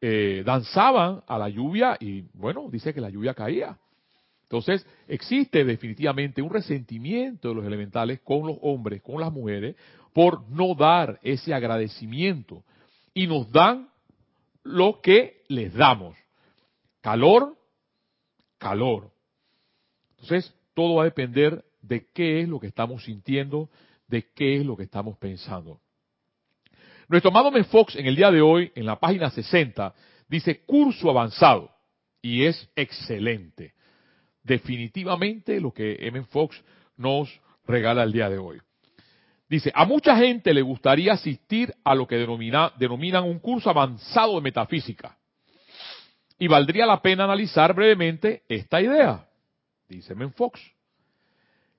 eh, 0.00 0.42
danzaban 0.44 1.22
a 1.26 1.38
la 1.38 1.48
lluvia 1.48 1.96
y 1.98 2.22
bueno, 2.34 2.68
dice 2.70 2.92
que 2.92 3.00
la 3.00 3.10
lluvia 3.10 3.34
caía. 3.34 3.78
Entonces, 4.42 4.86
existe 5.08 5.64
definitivamente 5.64 6.40
un 6.40 6.50
resentimiento 6.50 7.48
de 7.48 7.54
los 7.56 7.64
elementales 7.64 8.20
con 8.20 8.46
los 8.46 8.56
hombres, 8.62 9.02
con 9.02 9.20
las 9.20 9.32
mujeres, 9.32 9.74
por 10.12 10.48
no 10.48 10.74
dar 10.74 11.18
ese 11.22 11.52
agradecimiento. 11.52 12.62
Y 13.12 13.26
nos 13.26 13.50
dan 13.50 13.88
lo 14.62 15.00
que 15.00 15.42
les 15.48 15.74
damos. 15.74 16.16
Calor, 17.00 17.56
calor. 18.58 19.10
Entonces, 20.10 20.54
todo 20.74 20.96
va 20.96 21.02
a 21.02 21.06
depender 21.06 21.64
de 21.82 22.06
qué 22.12 22.40
es 22.40 22.48
lo 22.48 22.60
que 22.60 22.66
estamos 22.68 23.04
sintiendo, 23.04 23.68
de 24.06 24.30
qué 24.34 24.56
es 24.58 24.66
lo 24.66 24.76
que 24.76 24.84
estamos 24.84 25.16
pensando. 25.18 25.80
Nuestro 27.08 27.30
amado 27.30 27.48
M. 27.48 27.62
Fox 27.64 27.94
en 27.94 28.06
el 28.06 28.16
día 28.16 28.32
de 28.32 28.40
hoy, 28.40 28.72
en 28.74 28.84
la 28.84 28.98
página 28.98 29.30
60, 29.30 29.94
dice 30.28 30.62
curso 30.66 31.08
avanzado 31.08 31.70
y 32.20 32.44
es 32.44 32.68
excelente. 32.74 33.74
Definitivamente 34.42 35.60
lo 35.60 35.72
que 35.72 35.96
M. 36.00 36.24
Fox 36.24 36.60
nos 36.96 37.40
regala 37.64 38.02
el 38.02 38.12
día 38.12 38.28
de 38.28 38.38
hoy. 38.38 38.60
Dice, 39.48 39.70
a 39.72 39.84
mucha 39.84 40.16
gente 40.16 40.52
le 40.52 40.62
gustaría 40.62 41.12
asistir 41.12 41.72
a 41.84 41.94
lo 41.94 42.08
que 42.08 42.16
denomina, 42.16 42.72
denominan 42.76 43.22
un 43.22 43.38
curso 43.38 43.70
avanzado 43.70 44.34
de 44.34 44.40
metafísica. 44.40 45.16
Y 46.40 46.48
valdría 46.48 46.86
la 46.86 47.00
pena 47.00 47.22
analizar 47.22 47.72
brevemente 47.72 48.42
esta 48.48 48.82
idea, 48.82 49.28
dice 49.88 50.12
M. 50.14 50.28
Fox. 50.30 50.60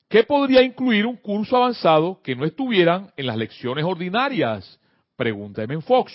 ¿Qué 0.08 0.24
podría 0.24 0.62
incluir 0.62 1.06
un 1.06 1.18
curso 1.18 1.58
avanzado 1.58 2.22
que 2.24 2.34
no 2.34 2.46
estuvieran 2.46 3.12
en 3.18 3.28
las 3.28 3.36
lecciones 3.36 3.84
ordinarias? 3.84 4.80
Pregunta 5.18 5.64
M. 5.64 5.82
Fox. 5.82 6.14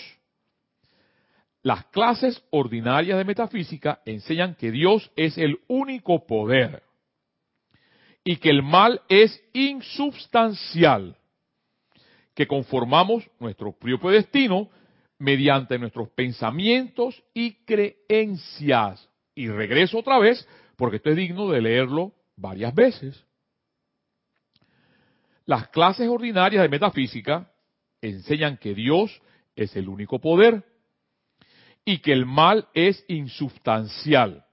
Las 1.61 1.85
clases 1.87 2.41
ordinarias 2.49 3.17
de 3.17 3.25
metafísica 3.25 4.01
enseñan 4.05 4.55
que 4.55 4.71
Dios 4.71 5.11
es 5.15 5.37
el 5.37 5.59
único 5.67 6.25
poder 6.25 6.83
y 8.23 8.37
que 8.37 8.49
el 8.49 8.63
mal 8.63 9.01
es 9.09 9.41
insubstancial, 9.53 11.17
que 12.33 12.47
conformamos 12.47 13.29
nuestro 13.39 13.73
propio 13.73 14.09
destino 14.09 14.69
mediante 15.19 15.77
nuestros 15.77 16.09
pensamientos 16.09 17.21
y 17.33 17.53
creencias. 17.65 19.09
Y 19.35 19.47
regreso 19.47 19.99
otra 19.99 20.19
vez 20.19 20.47
porque 20.77 20.97
esto 20.97 21.09
es 21.09 21.17
digno 21.17 21.49
de 21.49 21.61
leerlo 21.61 22.13
varias 22.35 22.73
veces. 22.73 23.25
Las 25.45 25.67
clases 25.69 26.07
ordinarias 26.07 26.61
de 26.61 26.69
metafísica 26.69 27.52
enseñan 28.09 28.57
que 28.57 28.73
Dios 28.73 29.21
es 29.55 29.75
el 29.75 29.87
único 29.87 30.19
poder 30.19 30.63
y 31.85 31.99
que 31.99 32.13
el 32.13 32.25
mal 32.25 32.67
es 32.73 33.03
insubstancial, 33.07 34.45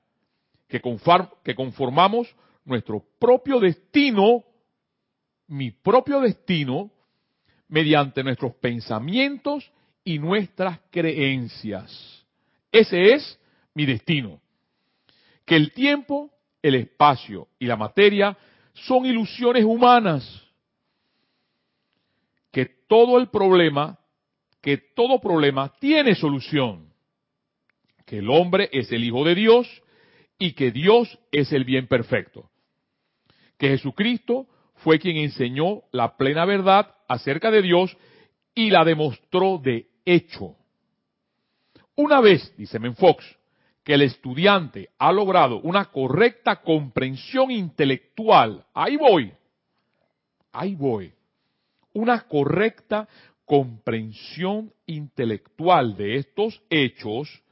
que, 0.68 0.80
conformamos 0.80 2.34
nuestro 2.64 3.04
propio 3.18 3.58
destino, 3.58 4.44
mi 5.48 5.70
propio 5.70 6.20
destino, 6.20 6.90
mediante 7.68 8.22
nuestros 8.22 8.54
pensamientos 8.54 9.70
y 10.04 10.18
nuestras 10.18 10.78
creencias. 10.90 12.24
Ese 12.70 13.14
es 13.14 13.38
mi 13.74 13.86
destino. 13.86 14.40
Que 15.44 15.56
el 15.56 15.72
tiempo, 15.72 16.30
el 16.62 16.76
espacio 16.76 17.48
y 17.58 17.66
la 17.66 17.76
materia 17.76 18.36
son 18.74 19.06
ilusiones 19.06 19.64
humanas 19.64 20.49
que 22.50 22.66
todo 22.88 23.18
el 23.18 23.28
problema, 23.28 23.98
que 24.60 24.78
todo 24.78 25.20
problema 25.20 25.72
tiene 25.80 26.14
solución. 26.14 26.92
Que 28.06 28.18
el 28.18 28.30
hombre 28.30 28.68
es 28.72 28.90
el 28.92 29.04
Hijo 29.04 29.24
de 29.24 29.34
Dios 29.34 29.82
y 30.38 30.52
que 30.52 30.70
Dios 30.70 31.18
es 31.30 31.52
el 31.52 31.64
bien 31.64 31.86
perfecto. 31.86 32.50
Que 33.58 33.68
Jesucristo 33.68 34.46
fue 34.76 34.98
quien 34.98 35.16
enseñó 35.18 35.82
la 35.92 36.16
plena 36.16 36.44
verdad 36.44 36.94
acerca 37.08 37.50
de 37.50 37.62
Dios 37.62 37.96
y 38.54 38.70
la 38.70 38.84
demostró 38.84 39.58
de 39.58 39.86
hecho. 40.04 40.56
Una 41.94 42.20
vez, 42.20 42.54
dice 42.56 42.78
Menfox, 42.78 43.24
que 43.84 43.94
el 43.94 44.02
estudiante 44.02 44.90
ha 44.98 45.12
logrado 45.12 45.60
una 45.60 45.86
correcta 45.86 46.62
comprensión 46.62 47.50
intelectual, 47.50 48.64
ahí 48.74 48.96
voy, 48.96 49.32
ahí 50.52 50.74
voy, 50.74 51.12
una 51.92 52.22
correcta 52.22 53.08
comprensión 53.44 54.72
intelectual 54.86 55.96
de 55.96 56.16
estos 56.16 56.62
hechos 56.70 57.42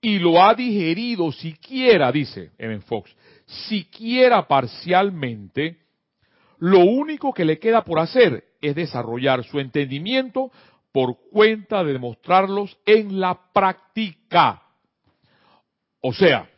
y 0.00 0.18
lo 0.18 0.42
ha 0.42 0.54
digerido 0.54 1.32
siquiera, 1.32 2.10
dice 2.12 2.52
Evan 2.58 2.82
Fox, 2.82 3.14
siquiera 3.46 4.46
parcialmente, 4.46 5.78
lo 6.58 6.80
único 6.80 7.32
que 7.32 7.44
le 7.44 7.58
queda 7.58 7.84
por 7.84 7.98
hacer 8.00 8.44
es 8.60 8.74
desarrollar 8.74 9.44
su 9.44 9.60
entendimiento 9.60 10.50
por 10.92 11.16
cuenta 11.30 11.84
de 11.84 11.92
demostrarlos 11.92 12.76
en 12.84 13.20
la 13.20 13.38
práctica. 13.52 14.62
O 16.00 16.12
sea, 16.12 16.48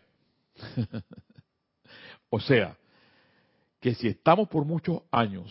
o 2.30 2.40
sea, 2.40 2.76
que 3.80 3.94
si 3.94 4.08
estamos 4.08 4.48
por 4.48 4.64
muchos 4.64 5.02
años 5.10 5.50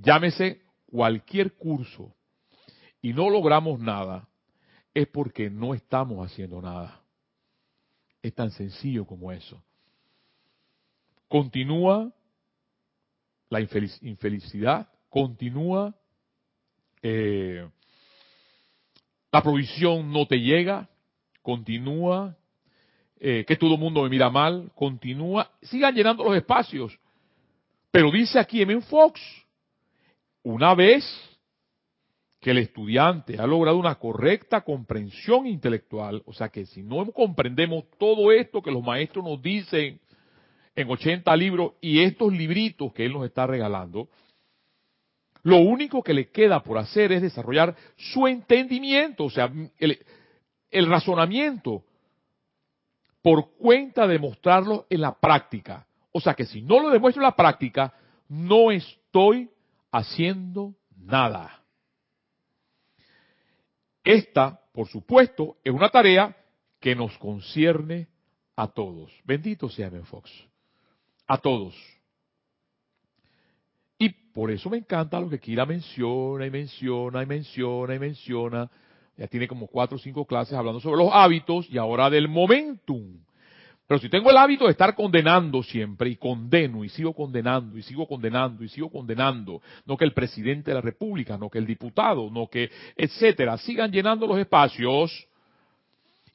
llámese 0.00 0.62
cualquier 0.86 1.54
curso, 1.54 2.14
y 3.00 3.12
no 3.12 3.30
logramos 3.30 3.78
nada, 3.78 4.28
es 4.94 5.06
porque 5.08 5.50
no 5.50 5.74
estamos 5.74 6.24
haciendo 6.24 6.60
nada. 6.60 7.00
Es 8.22 8.34
tan 8.34 8.50
sencillo 8.50 9.06
como 9.06 9.30
eso. 9.30 9.62
Continúa 11.28 12.12
la 13.50 13.60
infelicidad, 13.60 14.88
continúa 15.08 15.94
eh, 17.02 17.68
la 19.30 19.42
provisión 19.42 20.10
no 20.10 20.26
te 20.26 20.40
llega, 20.40 20.88
continúa 21.42 22.36
eh, 23.20 23.44
que 23.46 23.56
todo 23.56 23.74
el 23.74 23.80
mundo 23.80 24.02
me 24.02 24.08
mira 24.08 24.30
mal, 24.30 24.70
continúa, 24.74 25.50
sigan 25.62 25.94
llenando 25.94 26.24
los 26.24 26.36
espacios. 26.36 26.98
Pero 27.90 28.10
dice 28.10 28.38
aquí 28.38 28.62
M. 28.62 28.80
Fox, 28.82 29.20
una 30.48 30.74
vez 30.74 31.04
que 32.40 32.52
el 32.52 32.58
estudiante 32.58 33.38
ha 33.38 33.46
logrado 33.46 33.76
una 33.76 33.96
correcta 33.96 34.62
comprensión 34.62 35.46
intelectual, 35.46 36.22
o 36.24 36.32
sea 36.32 36.48
que 36.48 36.64
si 36.64 36.82
no 36.82 37.04
comprendemos 37.12 37.84
todo 37.98 38.32
esto 38.32 38.62
que 38.62 38.70
los 38.70 38.82
maestros 38.82 39.22
nos 39.22 39.42
dicen 39.42 40.00
en 40.74 40.90
80 40.90 41.36
libros 41.36 41.72
y 41.82 42.00
estos 42.00 42.32
libritos 42.32 42.94
que 42.94 43.04
él 43.04 43.12
nos 43.12 43.26
está 43.26 43.46
regalando, 43.46 44.08
lo 45.42 45.58
único 45.58 46.02
que 46.02 46.14
le 46.14 46.30
queda 46.30 46.62
por 46.62 46.78
hacer 46.78 47.12
es 47.12 47.20
desarrollar 47.20 47.76
su 47.96 48.26
entendimiento, 48.26 49.24
o 49.24 49.30
sea, 49.30 49.52
el, 49.76 49.98
el 50.70 50.86
razonamiento, 50.86 51.84
por 53.20 53.50
cuenta 53.58 54.06
de 54.06 54.18
mostrarlo 54.18 54.86
en 54.88 55.02
la 55.02 55.12
práctica. 55.12 55.86
O 56.10 56.22
sea 56.22 56.32
que 56.32 56.46
si 56.46 56.62
no 56.62 56.80
lo 56.80 56.88
demuestro 56.88 57.22
en 57.22 57.26
la 57.26 57.36
práctica, 57.36 57.92
no 58.30 58.70
estoy 58.70 59.50
haciendo 59.90 60.74
nada. 60.96 61.62
Esta, 64.04 64.60
por 64.72 64.88
supuesto, 64.88 65.56
es 65.64 65.72
una 65.72 65.90
tarea 65.90 66.36
que 66.80 66.94
nos 66.94 67.16
concierne 67.18 68.08
a 68.56 68.68
todos. 68.68 69.12
Bendito 69.24 69.68
sea 69.68 69.90
Ben 69.90 70.04
Fox. 70.04 70.30
A 71.26 71.38
todos. 71.38 71.74
Y 73.98 74.08
por 74.08 74.50
eso 74.50 74.70
me 74.70 74.78
encanta 74.78 75.20
lo 75.20 75.28
que 75.28 75.40
Kira 75.40 75.66
menciona 75.66 76.46
y 76.46 76.50
menciona 76.50 77.22
y 77.22 77.26
menciona 77.26 77.94
y 77.94 77.98
menciona. 77.98 78.70
Ya 79.16 79.26
tiene 79.26 79.48
como 79.48 79.66
cuatro 79.66 79.96
o 79.96 80.00
cinco 80.00 80.24
clases 80.24 80.54
hablando 80.54 80.80
sobre 80.80 81.04
los 81.04 81.12
hábitos 81.12 81.68
y 81.68 81.76
ahora 81.76 82.08
del 82.08 82.28
momentum. 82.28 83.18
Pero 83.88 84.00
si 84.00 84.10
tengo 84.10 84.30
el 84.30 84.36
hábito 84.36 84.66
de 84.66 84.72
estar 84.72 84.94
condenando 84.94 85.62
siempre 85.62 86.10
y 86.10 86.16
condeno 86.16 86.84
y 86.84 86.90
sigo 86.90 87.14
condenando 87.14 87.78
y 87.78 87.82
sigo 87.82 88.06
condenando 88.06 88.62
y 88.62 88.68
sigo 88.68 88.90
condenando, 88.90 89.62
no 89.86 89.96
que 89.96 90.04
el 90.04 90.12
presidente 90.12 90.70
de 90.70 90.74
la 90.74 90.82
República, 90.82 91.38
no 91.38 91.48
que 91.48 91.56
el 91.56 91.66
diputado, 91.66 92.30
no 92.30 92.48
que, 92.48 92.70
etcétera, 92.94 93.56
sigan 93.56 93.90
llenando 93.90 94.26
los 94.26 94.38
espacios 94.38 95.26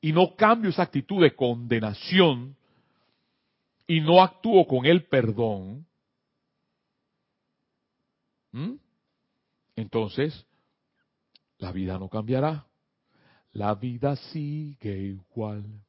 y 0.01 0.11
no 0.11 0.35
cambio 0.35 0.71
esa 0.71 0.81
actitud 0.81 1.21
de 1.21 1.35
condenación 1.35 2.55
y 3.85 4.01
no 4.01 4.23
actúo 4.23 4.65
con 4.65 4.87
el 4.87 5.03
perdón, 5.05 5.85
entonces 9.75 10.45
la 11.59 11.71
vida 11.71 11.99
no 11.99 12.09
cambiará. 12.09 12.65
La 13.51 13.75
vida 13.75 14.15
sigue 14.15 14.97
igual. 14.97 15.82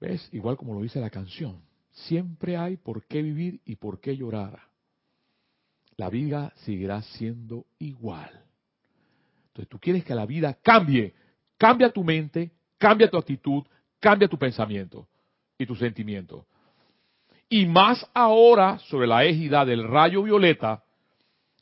¿Ves? 0.00 0.28
Igual 0.32 0.56
como 0.56 0.74
lo 0.74 0.82
dice 0.82 1.00
la 1.00 1.10
canción. 1.10 1.60
Siempre 1.90 2.56
hay 2.56 2.76
por 2.76 3.04
qué 3.06 3.22
vivir 3.22 3.60
y 3.64 3.76
por 3.76 4.00
qué 4.00 4.16
llorar. 4.16 4.60
La 5.96 6.08
vida 6.10 6.52
seguirá 6.64 7.02
siendo 7.02 7.66
igual. 7.78 8.30
Entonces 9.48 9.68
tú 9.68 9.78
quieres 9.80 10.04
que 10.04 10.14
la 10.14 10.26
vida 10.26 10.54
cambie. 10.62 11.14
Cambia 11.56 11.90
tu 11.90 12.04
mente, 12.04 12.52
cambia 12.78 13.10
tu 13.10 13.18
actitud, 13.18 13.64
cambia 13.98 14.28
tu 14.28 14.38
pensamiento 14.38 15.08
y 15.58 15.66
tu 15.66 15.74
sentimiento. 15.74 16.46
Y 17.48 17.66
más 17.66 18.08
ahora 18.14 18.78
sobre 18.78 19.08
la 19.08 19.24
égida 19.24 19.64
del 19.64 19.88
rayo 19.88 20.22
violeta, 20.22 20.84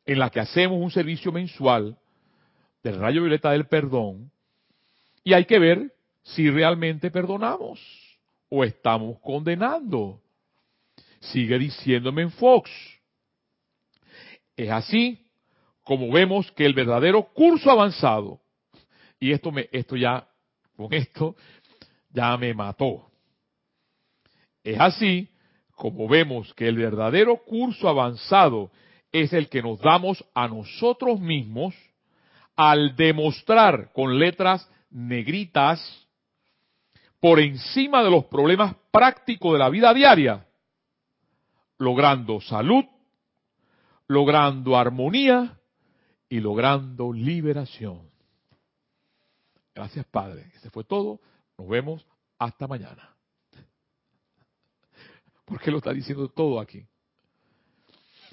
en 0.05 0.19
la 0.19 0.29
que 0.29 0.41
hacemos 0.41 0.79
un 0.79 0.91
servicio 0.91 1.33
mensual 1.33 1.97
del 2.83 2.99
rayo 2.99 3.23
violeta 3.23 3.51
del 3.53 3.67
perdón, 3.67 4.31
y 5.25 5.33
hay 5.33 5.47
que 5.47 5.59
ver 5.59 5.95
si 6.23 6.51
realmente 6.51 7.11
perdonamos 7.11 8.06
o 8.49 8.65
estamos 8.65 9.19
condenando. 9.21 10.21
Sigue 11.21 11.59
diciéndome 11.59 12.23
en 12.23 12.31
Fox. 12.31 12.71
Es 14.57 14.71
así 14.71 15.19
como 15.83 16.11
vemos 16.11 16.51
que 16.53 16.67
el 16.67 16.75
verdadero 16.75 17.23
curso 17.33 17.71
avanzado, 17.71 18.41
y 19.21 19.33
esto 19.33 19.53
me, 19.53 19.69
esto 19.71 19.97
ya, 19.97 20.27
con 20.77 20.93
esto, 20.93 21.37
ya 22.11 22.37
me 22.37 22.53
mató. 22.55 23.09
Es 24.65 24.81
así 24.81 25.29
como 25.77 26.09
vemos 26.09 26.53
que 26.55 26.67
el 26.67 26.77
verdadero 26.77 27.37
curso 27.45 27.89
avanzado 27.89 28.73
es 29.13 29.33
el 29.33 29.49
que 29.49 29.63
nos 29.63 29.79
damos 29.81 30.25
a 30.35 30.49
nosotros 30.49 31.21
mismos 31.21 31.75
al 32.57 32.97
demostrar 32.97 33.93
con 33.93 34.19
letras 34.19 34.69
negritas 34.91 36.06
por 37.21 37.41
encima 37.41 38.03
de 38.03 38.11
los 38.11 38.27
problemas 38.27 38.75
prácticos 38.91 39.53
de 39.53 39.59
la 39.59 39.69
vida 39.69 39.93
diaria, 39.95 40.47
logrando 41.79 42.41
salud, 42.41 42.85
logrando 44.09 44.77
armonía 44.77 45.59
y 46.29 46.41
logrando 46.41 47.13
liberación. 47.13 48.09
Gracias 49.75 50.07
Padre. 50.07 50.51
Ese 50.55 50.71
fue 50.71 50.85
todo. 50.85 51.21
Nos 51.59 51.69
vemos 51.69 52.07
hasta 52.39 52.67
mañana. 52.67 53.15
¿Por 55.45 55.61
qué 55.61 55.71
lo 55.71 55.79
está 55.79 55.93
diciendo 55.93 56.29
todo 56.29 56.61
aquí? 56.61 56.87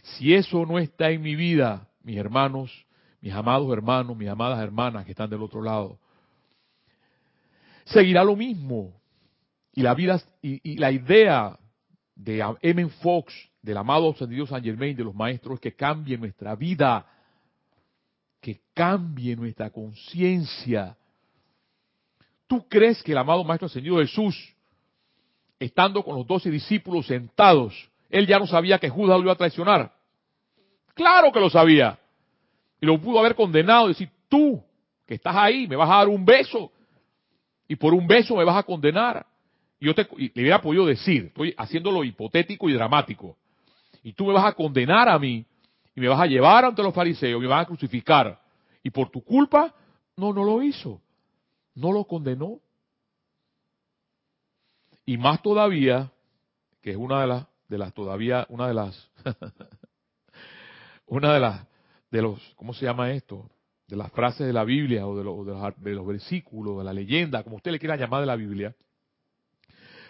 Si 0.03 0.33
eso 0.33 0.65
no 0.65 0.79
está 0.79 1.11
en 1.11 1.21
mi 1.21 1.35
vida, 1.35 1.87
mis 2.01 2.17
hermanos, 2.17 2.85
mis 3.21 3.33
amados 3.33 3.71
hermanos, 3.71 4.17
mis 4.17 4.27
amadas 4.27 4.59
hermanas 4.59 5.05
que 5.05 5.11
están 5.11 5.29
del 5.29 5.41
otro 5.41 5.61
lado, 5.61 5.99
seguirá 7.85 8.23
lo 8.23 8.35
mismo. 8.35 8.99
Y 9.73 9.81
la 9.81 9.93
vida 9.93 10.21
y, 10.41 10.77
la 10.77 10.91
idea 10.91 11.57
de 12.15 12.43
M. 12.61 12.89
Fox, 13.01 13.33
del 13.61 13.77
amado 13.77 14.11
ascendido 14.11 14.45
San 14.45 14.63
Germain, 14.63 14.95
de 14.95 15.03
los 15.03 15.15
maestros, 15.15 15.55
es 15.55 15.61
que 15.61 15.73
cambie 15.73 16.17
nuestra 16.17 16.55
vida, 16.55 17.05
que 18.39 18.61
cambie 18.73 19.35
nuestra 19.35 19.69
conciencia. 19.69 20.95
¿Tú 22.45 22.67
crees 22.67 23.01
que 23.01 23.13
el 23.13 23.17
amado 23.17 23.43
Maestro 23.43 23.65
Ascendido 23.65 23.97
Jesús 23.97 24.53
estando 25.63 26.03
con 26.03 26.15
los 26.15 26.27
doce 26.27 26.49
discípulos 26.49 27.07
sentados, 27.07 27.89
él 28.09 28.27
ya 28.27 28.37
no 28.37 28.45
sabía 28.45 28.79
que 28.79 28.89
Judas 28.89 29.17
lo 29.17 29.23
iba 29.23 29.33
a 29.33 29.37
traicionar. 29.37 29.91
Claro 30.93 31.31
que 31.31 31.39
lo 31.39 31.49
sabía. 31.49 31.97
Y 32.79 32.85
lo 32.85 32.99
pudo 32.99 33.19
haber 33.19 33.35
condenado, 33.35 33.87
decir, 33.87 34.09
tú 34.27 34.61
que 35.05 35.15
estás 35.15 35.35
ahí, 35.35 35.67
me 35.67 35.75
vas 35.75 35.89
a 35.89 35.97
dar 35.97 36.09
un 36.09 36.23
beso. 36.25 36.71
Y 37.67 37.75
por 37.75 37.93
un 37.93 38.07
beso 38.07 38.35
me 38.35 38.43
vas 38.43 38.57
a 38.57 38.63
condenar. 38.63 39.25
Y 39.79 39.85
yo 39.85 39.95
te, 39.95 40.07
le 40.15 40.41
hubiera 40.41 40.61
podido 40.61 40.85
decir, 40.85 41.25
estoy 41.25 41.53
haciéndolo 41.57 42.03
hipotético 42.03 42.69
y 42.69 42.73
dramático. 42.73 43.37
Y 44.03 44.13
tú 44.13 44.25
me 44.25 44.33
vas 44.33 44.45
a 44.45 44.53
condenar 44.53 45.07
a 45.09 45.17
mí, 45.17 45.45
y 45.95 46.01
me 46.01 46.07
vas 46.07 46.19
a 46.19 46.25
llevar 46.25 46.65
ante 46.65 46.81
los 46.81 46.93
fariseos, 46.93 47.41
me 47.41 47.47
vas 47.47 47.63
a 47.63 47.67
crucificar. 47.67 48.39
Y 48.83 48.89
por 48.89 49.09
tu 49.09 49.23
culpa, 49.23 49.73
no, 50.17 50.33
no 50.33 50.43
lo 50.43 50.61
hizo. 50.61 51.01
No 51.75 51.91
lo 51.91 52.05
condenó. 52.05 52.59
Y 55.05 55.17
más 55.17 55.41
todavía, 55.41 56.11
que 56.81 56.91
es 56.91 56.97
una 56.97 57.21
de 57.21 57.27
las, 57.27 57.47
de 57.67 57.77
las 57.77 57.93
todavía, 57.93 58.45
una 58.49 58.67
de 58.67 58.73
las, 58.73 59.11
una 61.07 61.33
de 61.33 61.39
las, 61.39 61.67
de 62.09 62.21
los, 62.21 62.39
¿cómo 62.55 62.73
se 62.73 62.85
llama 62.85 63.11
esto? 63.11 63.49
De 63.87 63.95
las 63.95 64.11
frases 64.11 64.47
de 64.47 64.53
la 64.53 64.63
Biblia 64.63 65.05
o 65.05 65.17
de, 65.17 65.23
los, 65.23 65.45
de 65.77 65.91
los 65.91 66.07
versículos, 66.07 66.77
de 66.77 66.83
la 66.83 66.93
leyenda, 66.93 67.43
como 67.43 67.57
usted 67.57 67.71
le 67.71 67.79
quiera 67.79 67.95
llamar 67.95 68.21
de 68.21 68.27
la 68.27 68.35
Biblia, 68.35 68.75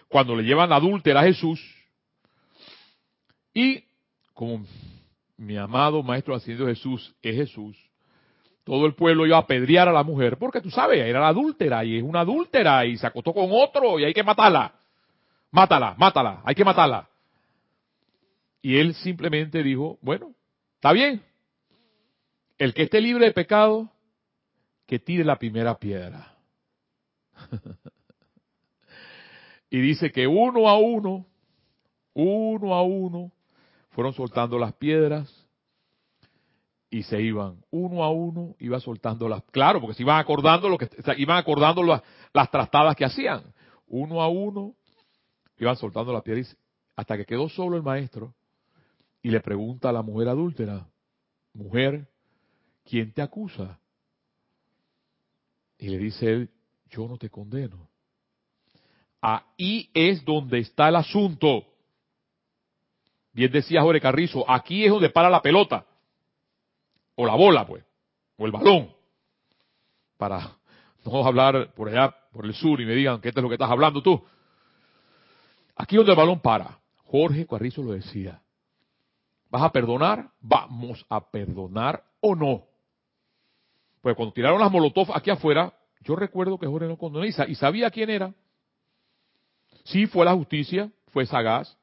cuando 0.08 0.36
le 0.36 0.44
llevan 0.44 0.72
adúltera 0.72 1.22
a 1.22 1.24
Jesús, 1.24 1.60
y 3.54 3.84
como 4.34 4.66
mi 5.38 5.58
amado 5.58 6.04
Maestro 6.04 6.36
haciendo 6.36 6.68
Jesús 6.68 7.16
es 7.22 7.36
Jesús, 7.36 7.78
todo 8.64 8.86
el 8.86 8.96
pueblo 8.96 9.26
iba 9.26 9.38
a 9.38 9.42
apedrear 9.42 9.90
a 9.90 9.92
la 9.92 10.04
mujer, 10.04 10.38
porque 10.38 10.62
tú 10.62 10.70
sabes, 10.70 11.00
era 11.00 11.20
la 11.20 11.28
adúltera, 11.30 11.84
y 11.84 11.98
es 11.98 12.04
una 12.04 12.22
adúltera, 12.22 12.86
y 12.86 12.98
se 12.98 13.06
acostó 13.06 13.34
con 13.34 13.50
otro, 13.52 14.00
y 14.00 14.06
hay 14.06 14.14
que 14.14 14.24
matarla. 14.24 14.74
Mátala, 15.52 15.96
mátala, 15.98 16.42
hay 16.46 16.56
que 16.56 16.64
matarla. 16.64 17.10
Y 18.62 18.78
él 18.78 18.94
simplemente 18.96 19.62
dijo, 19.62 20.00
bueno, 20.02 20.34
está 20.76 20.94
bien. 20.94 21.22
El 22.58 22.74
que 22.74 22.84
esté 22.84 23.02
libre 23.02 23.26
de 23.26 23.32
pecado, 23.32 23.90
que 24.86 25.00
tire 25.00 25.24
la 25.24 25.38
primera 25.38 25.78
piedra. 25.78 26.36
y 29.70 29.80
dice 29.82 30.12
que 30.12 30.28
uno 30.28 30.70
a 30.70 30.78
uno, 30.78 31.26
uno 32.14 32.74
a 32.74 32.84
uno, 32.84 33.32
fueron 33.90 34.14
soltando 34.14 34.58
las 34.58 34.74
piedras 34.74 35.32
y 36.90 37.04
se 37.04 37.20
iban 37.22 37.64
uno 37.72 38.04
a 38.04 38.12
uno, 38.12 38.56
iba 38.60 38.80
soltando 38.80 39.28
las, 39.28 39.44
claro, 39.46 39.82
porque 39.82 39.96
se 39.96 40.04
iban 40.04 40.20
acordando 40.20 40.70
lo 40.70 40.78
que, 40.78 40.90
iban 41.18 41.38
acordando 41.38 41.82
las, 41.82 42.04
las 42.34 42.52
trastadas 42.52 42.96
que 42.96 43.06
hacían, 43.06 43.42
uno 43.88 44.22
a 44.22 44.28
uno, 44.28 44.76
iban 45.58 45.76
soltando 45.76 46.14
las 46.14 46.22
piedras 46.22 46.56
hasta 46.96 47.18
que 47.18 47.26
quedó 47.26 47.50
solo 47.50 47.78
el 47.78 47.84
maestro 47.84 48.36
y 49.24 49.30
le 49.30 49.40
pregunta 49.40 49.90
a 49.90 49.94
la 49.94 50.04
mujer 50.04 50.28
adúltera, 50.28 50.88
mujer, 51.54 52.08
¿quién 52.84 53.12
te 53.14 53.22
acusa? 53.22 53.80
Y 55.78 55.90
le 55.90 55.98
dice 55.98 56.32
él, 56.32 56.50
yo 56.90 57.08
no 57.08 57.18
te 57.18 57.30
condeno. 57.30 57.90
Ahí 59.22 59.90
es 59.94 60.24
donde 60.24 60.60
está 60.60 60.90
el 60.90 60.98
asunto. 60.98 61.66
Bien 63.32 63.52
decía 63.52 63.82
Jorge 63.82 64.02
Carrizo, 64.02 64.50
aquí 64.50 64.86
es 64.86 64.92
donde 64.92 65.10
para 65.10 65.30
la 65.30 65.42
pelota. 65.42 65.86
O 67.16 67.26
la 67.26 67.36
bola, 67.36 67.66
pues. 67.66 67.84
O 68.38 68.46
el 68.46 68.52
balón. 68.52 68.94
Para 70.18 70.58
no 71.06 71.26
hablar 71.26 71.74
por 71.74 71.90
allá, 71.90 72.16
por 72.32 72.46
el 72.46 72.54
sur, 72.54 72.80
y 72.80 72.86
me 72.86 72.94
digan 72.94 73.20
que 73.22 73.30
esto 73.30 73.40
es 73.40 73.44
lo 73.44 73.50
que 73.50 73.56
estás 73.56 73.72
hablando 73.72 74.02
tú. 74.02 74.24
Aquí 75.76 75.96
es 75.96 76.00
donde 76.00 76.12
el 76.12 76.18
balón 76.18 76.40
para. 76.40 76.80
Jorge 77.06 77.46
Carrizo 77.48 77.82
lo 77.82 77.94
decía. 77.94 78.42
¿Vas 79.50 79.64
a 79.64 79.72
perdonar? 79.72 80.32
Vamos 80.42 81.06
a 81.10 81.30
perdonar 81.30 82.04
o 82.22 82.36
no. 82.36 82.73
Pues 84.04 84.18
cuando 84.18 84.34
tiraron 84.34 84.60
las 84.60 84.70
molotov 84.70 85.16
aquí 85.16 85.30
afuera, 85.30 85.74
yo 86.02 86.18
recuerdo 86.18 86.60
que 86.60 86.68
Jorge 86.68 86.90
no 86.90 86.98
condonó 86.98 87.26
y 87.26 87.32
sabía 87.56 87.90
quién 87.90 88.10
era. 88.10 88.34
Sí 89.86 90.08
fue 90.08 90.26
la 90.26 90.34
justicia, 90.34 90.92
fue 91.14 91.26
sagaz, 91.26 91.78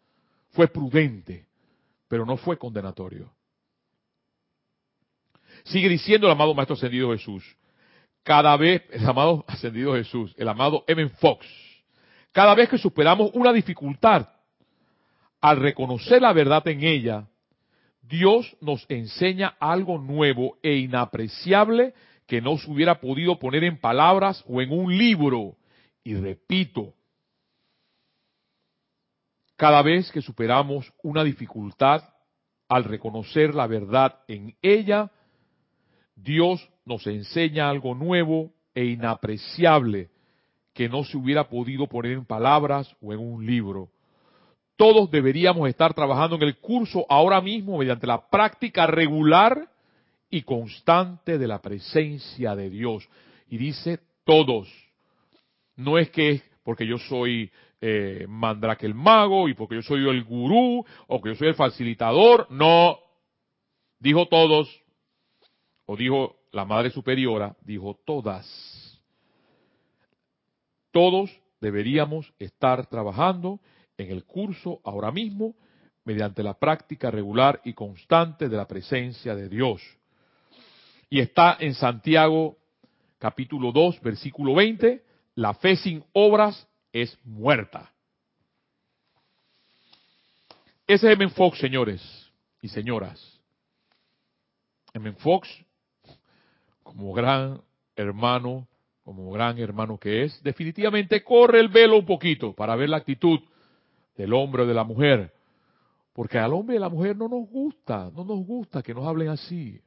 fue 0.50 0.68
prudente, 0.68 1.46
pero 2.08 2.26
no 2.26 2.36
fue 2.36 2.58
condenatorio. 2.58 3.32
Sigue 5.64 5.88
diciendo 5.88 6.26
el 6.26 6.32
amado 6.34 6.52
Maestro 6.52 6.74
Ascendido 6.74 7.10
Jesús. 7.10 7.56
Cada 8.22 8.54
vez, 8.58 8.82
el 8.90 9.08
amado 9.08 9.46
Ascendido 9.48 9.94
Jesús, 9.94 10.34
el 10.36 10.46
amado 10.46 10.84
Evan 10.86 11.08
Fox, 11.12 11.46
cada 12.32 12.54
vez 12.54 12.68
que 12.68 12.76
superamos 12.76 13.30
una 13.32 13.50
dificultad, 13.50 14.28
al 15.40 15.56
reconocer 15.56 16.20
la 16.20 16.34
verdad 16.34 16.68
en 16.68 16.84
ella, 16.84 17.26
Dios 18.02 18.54
nos 18.60 18.84
enseña 18.90 19.54
algo 19.58 19.96
nuevo 19.96 20.58
e 20.62 20.74
inapreciable 20.76 21.94
que 22.30 22.40
no 22.40 22.56
se 22.58 22.70
hubiera 22.70 23.00
podido 23.00 23.40
poner 23.40 23.64
en 23.64 23.80
palabras 23.80 24.44
o 24.46 24.62
en 24.62 24.70
un 24.70 24.96
libro. 24.96 25.56
Y 26.04 26.14
repito, 26.14 26.94
cada 29.56 29.82
vez 29.82 30.12
que 30.12 30.22
superamos 30.22 30.92
una 31.02 31.24
dificultad, 31.24 32.04
al 32.68 32.84
reconocer 32.84 33.52
la 33.52 33.66
verdad 33.66 34.20
en 34.28 34.54
ella, 34.62 35.10
Dios 36.14 36.70
nos 36.84 37.04
enseña 37.08 37.68
algo 37.68 37.96
nuevo 37.96 38.52
e 38.76 38.84
inapreciable 38.84 40.10
que 40.72 40.88
no 40.88 41.02
se 41.02 41.16
hubiera 41.16 41.48
podido 41.48 41.88
poner 41.88 42.12
en 42.12 42.26
palabras 42.26 42.94
o 43.02 43.12
en 43.12 43.18
un 43.18 43.44
libro. 43.44 43.90
Todos 44.76 45.10
deberíamos 45.10 45.68
estar 45.68 45.94
trabajando 45.94 46.36
en 46.36 46.42
el 46.42 46.58
curso 46.58 47.04
ahora 47.08 47.40
mismo 47.40 47.78
mediante 47.78 48.06
la 48.06 48.30
práctica 48.30 48.86
regular 48.86 49.68
y 50.30 50.42
constante 50.42 51.38
de 51.38 51.48
la 51.48 51.60
presencia 51.60 52.54
de 52.54 52.70
Dios. 52.70 53.08
Y 53.48 53.58
dice 53.58 53.98
todos. 54.24 54.68
No 55.76 55.98
es 55.98 56.10
que 56.10 56.42
porque 56.62 56.86
yo 56.86 56.98
soy 56.98 57.50
eh, 57.80 58.26
Mandrake 58.28 58.86
el 58.86 58.94
mago 58.94 59.48
y 59.48 59.54
porque 59.54 59.76
yo 59.76 59.82
soy 59.82 60.08
el 60.08 60.24
gurú 60.24 60.84
o 61.08 61.20
que 61.20 61.30
yo 61.30 61.34
soy 61.34 61.48
el 61.48 61.54
facilitador. 61.54 62.46
No. 62.50 62.98
Dijo 63.98 64.26
todos. 64.26 64.68
O 65.86 65.96
dijo 65.96 66.36
la 66.52 66.64
Madre 66.64 66.90
Superiora, 66.90 67.56
dijo 67.62 67.98
todas. 68.04 68.46
Todos 70.92 71.30
deberíamos 71.60 72.32
estar 72.38 72.86
trabajando 72.86 73.60
en 73.96 74.10
el 74.10 74.24
curso 74.24 74.80
ahora 74.84 75.10
mismo 75.10 75.54
mediante 76.04 76.42
la 76.42 76.54
práctica 76.54 77.10
regular 77.10 77.60
y 77.64 77.74
constante 77.74 78.48
de 78.48 78.56
la 78.56 78.66
presencia 78.66 79.34
de 79.34 79.48
Dios. 79.48 79.82
Y 81.10 81.18
está 81.18 81.56
en 81.58 81.74
Santiago 81.74 82.56
capítulo 83.18 83.72
2, 83.72 84.00
versículo 84.00 84.54
20, 84.54 85.04
la 85.34 85.54
fe 85.54 85.74
sin 85.74 86.04
obras 86.12 86.68
es 86.92 87.18
muerta. 87.24 87.90
Ese 90.86 91.08
es 91.08 91.12
M. 91.14 91.28
Fox, 91.30 91.58
señores 91.58 92.00
y 92.62 92.68
señoras. 92.68 93.40
M. 94.94 95.12
Fox, 95.14 95.48
como 96.84 97.12
gran 97.12 97.60
hermano, 97.96 98.68
como 99.02 99.32
gran 99.32 99.58
hermano 99.58 99.98
que 99.98 100.22
es, 100.22 100.40
definitivamente 100.44 101.24
corre 101.24 101.58
el 101.58 101.68
velo 101.68 101.98
un 101.98 102.06
poquito 102.06 102.52
para 102.52 102.76
ver 102.76 102.88
la 102.88 102.98
actitud 102.98 103.40
del 104.16 104.32
hombre 104.32 104.62
o 104.62 104.66
de 104.66 104.74
la 104.74 104.84
mujer. 104.84 105.32
Porque 106.12 106.38
al 106.38 106.52
hombre 106.52 106.76
y 106.76 106.78
a 106.78 106.82
la 106.82 106.88
mujer 106.88 107.16
no 107.16 107.28
nos 107.28 107.48
gusta, 107.48 108.10
no 108.14 108.24
nos 108.24 108.46
gusta 108.46 108.80
que 108.80 108.94
nos 108.94 109.06
hablen 109.06 109.28
así. 109.28 109.80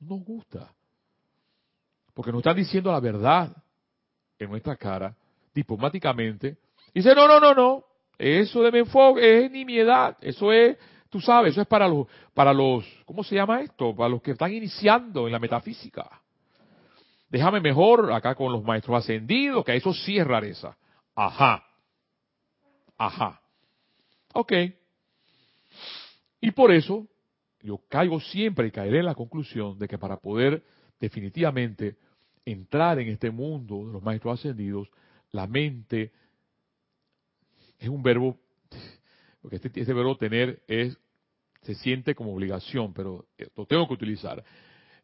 No 0.00 0.16
nos 0.16 0.24
gusta. 0.24 0.72
Porque 2.14 2.30
nos 2.30 2.40
están 2.40 2.56
diciendo 2.56 2.92
la 2.92 3.00
verdad 3.00 3.54
en 4.38 4.50
nuestra 4.50 4.76
cara 4.76 5.14
diplomáticamente, 5.52 6.58
dice, 6.92 7.14
no, 7.14 7.28
no, 7.28 7.38
no, 7.38 7.54
no, 7.54 7.84
eso 8.18 8.62
de 8.62 8.78
enfoque 8.78 9.44
es 9.44 9.50
nimiedad, 9.50 10.16
eso 10.20 10.52
es, 10.52 10.76
tú 11.08 11.20
sabes, 11.20 11.52
eso 11.52 11.62
es 11.62 11.66
para 11.66 11.86
los, 11.86 12.06
para 12.32 12.52
los, 12.52 12.84
¿cómo 13.04 13.22
se 13.22 13.36
llama 13.36 13.60
esto? 13.60 13.94
Para 13.94 14.08
los 14.08 14.22
que 14.22 14.32
están 14.32 14.52
iniciando 14.52 15.26
en 15.26 15.32
la 15.32 15.38
metafísica. 15.38 16.20
Déjame 17.28 17.60
mejor 17.60 18.12
acá 18.12 18.34
con 18.34 18.52
los 18.52 18.62
maestros 18.62 18.98
ascendidos, 18.98 19.64
que 19.64 19.76
eso 19.76 19.92
sí 19.92 20.18
es 20.18 20.26
rareza. 20.26 20.76
Ajá. 21.14 21.64
Ajá. 22.96 23.40
Ok. 24.32 24.52
Y 26.40 26.50
por 26.50 26.70
eso 26.72 27.06
yo 27.64 27.78
caigo 27.88 28.20
siempre 28.20 28.68
y 28.68 28.70
caeré 28.70 28.98
en 28.98 29.06
la 29.06 29.14
conclusión 29.14 29.78
de 29.78 29.88
que 29.88 29.96
para 29.96 30.18
poder 30.18 30.62
definitivamente 31.00 31.96
entrar 32.44 32.98
en 32.98 33.08
este 33.08 33.30
mundo 33.30 33.86
de 33.86 33.92
los 33.94 34.02
maestros 34.02 34.38
ascendidos, 34.38 34.90
la 35.32 35.46
mente 35.46 36.12
es 37.78 37.88
un 37.88 38.02
verbo, 38.02 38.38
porque 39.40 39.56
este, 39.56 39.68
este, 39.80 39.94
verbo 39.94 40.16
tener 40.18 40.62
es, 40.68 40.98
se 41.62 41.74
siente 41.74 42.14
como 42.14 42.34
obligación, 42.34 42.92
pero 42.92 43.26
lo 43.56 43.64
tengo 43.64 43.88
que 43.88 43.94
utilizar. 43.94 44.44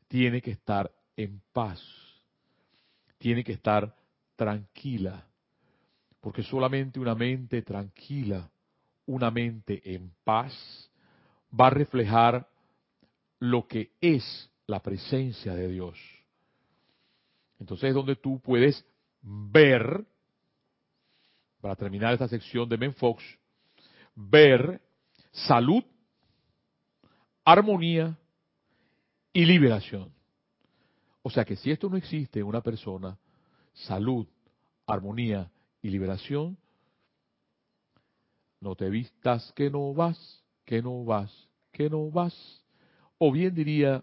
Tiene 0.07 0.43
que 0.43 0.51
estar 0.51 0.93
en 1.17 1.41
paz, 1.55 1.83
tiene 3.17 3.43
que 3.43 3.53
estar 3.53 3.97
tranquila, 4.37 5.27
porque 6.21 6.43
solamente 6.43 7.01
una 7.01 7.15
mente 7.15 7.63
tranquila, 7.63 8.51
una 9.07 9.31
mente 9.31 9.81
en 9.95 10.13
paz, 10.25 10.91
va 11.59 11.69
a 11.69 11.71
reflejar 11.71 12.50
lo 13.41 13.67
que 13.67 13.91
es 14.01 14.51
la 14.67 14.81
presencia 14.81 15.55
de 15.55 15.69
Dios. 15.69 15.99
Entonces 17.59 17.89
es 17.89 17.95
donde 17.95 18.17
tú 18.17 18.41
puedes 18.41 18.87
ver 19.21 20.07
para 21.61 21.77
terminar 21.77 22.13
esta 22.13 22.29
sección 22.29 22.69
de 22.69 22.79
Menfox, 22.79 23.23
ver 24.15 24.81
salud, 25.33 25.85
armonía 27.45 28.17
y 29.33 29.45
liberación. 29.45 30.13
O 31.23 31.31
sea 31.31 31.45
que 31.45 31.57
si 31.57 31.71
esto 31.71 31.89
no 31.91 31.97
existe 31.97 32.41
en 32.41 32.47
una 32.47 32.63
persona, 32.63 33.19
salud, 33.75 34.27
armonía 34.87 35.51
y 35.83 35.91
liberación, 35.91 36.57
no 38.61 38.75
te 38.75 38.89
vistas 38.91 39.53
que 39.53 39.71
no 39.71 39.93
vas, 39.95 40.43
que 40.65 40.83
no 40.83 41.05
vas, 41.05 41.49
que 41.73 41.89
no 41.89 42.11
vas. 42.11 42.35
O 43.23 43.31
bien 43.31 43.55
diría 43.55 44.03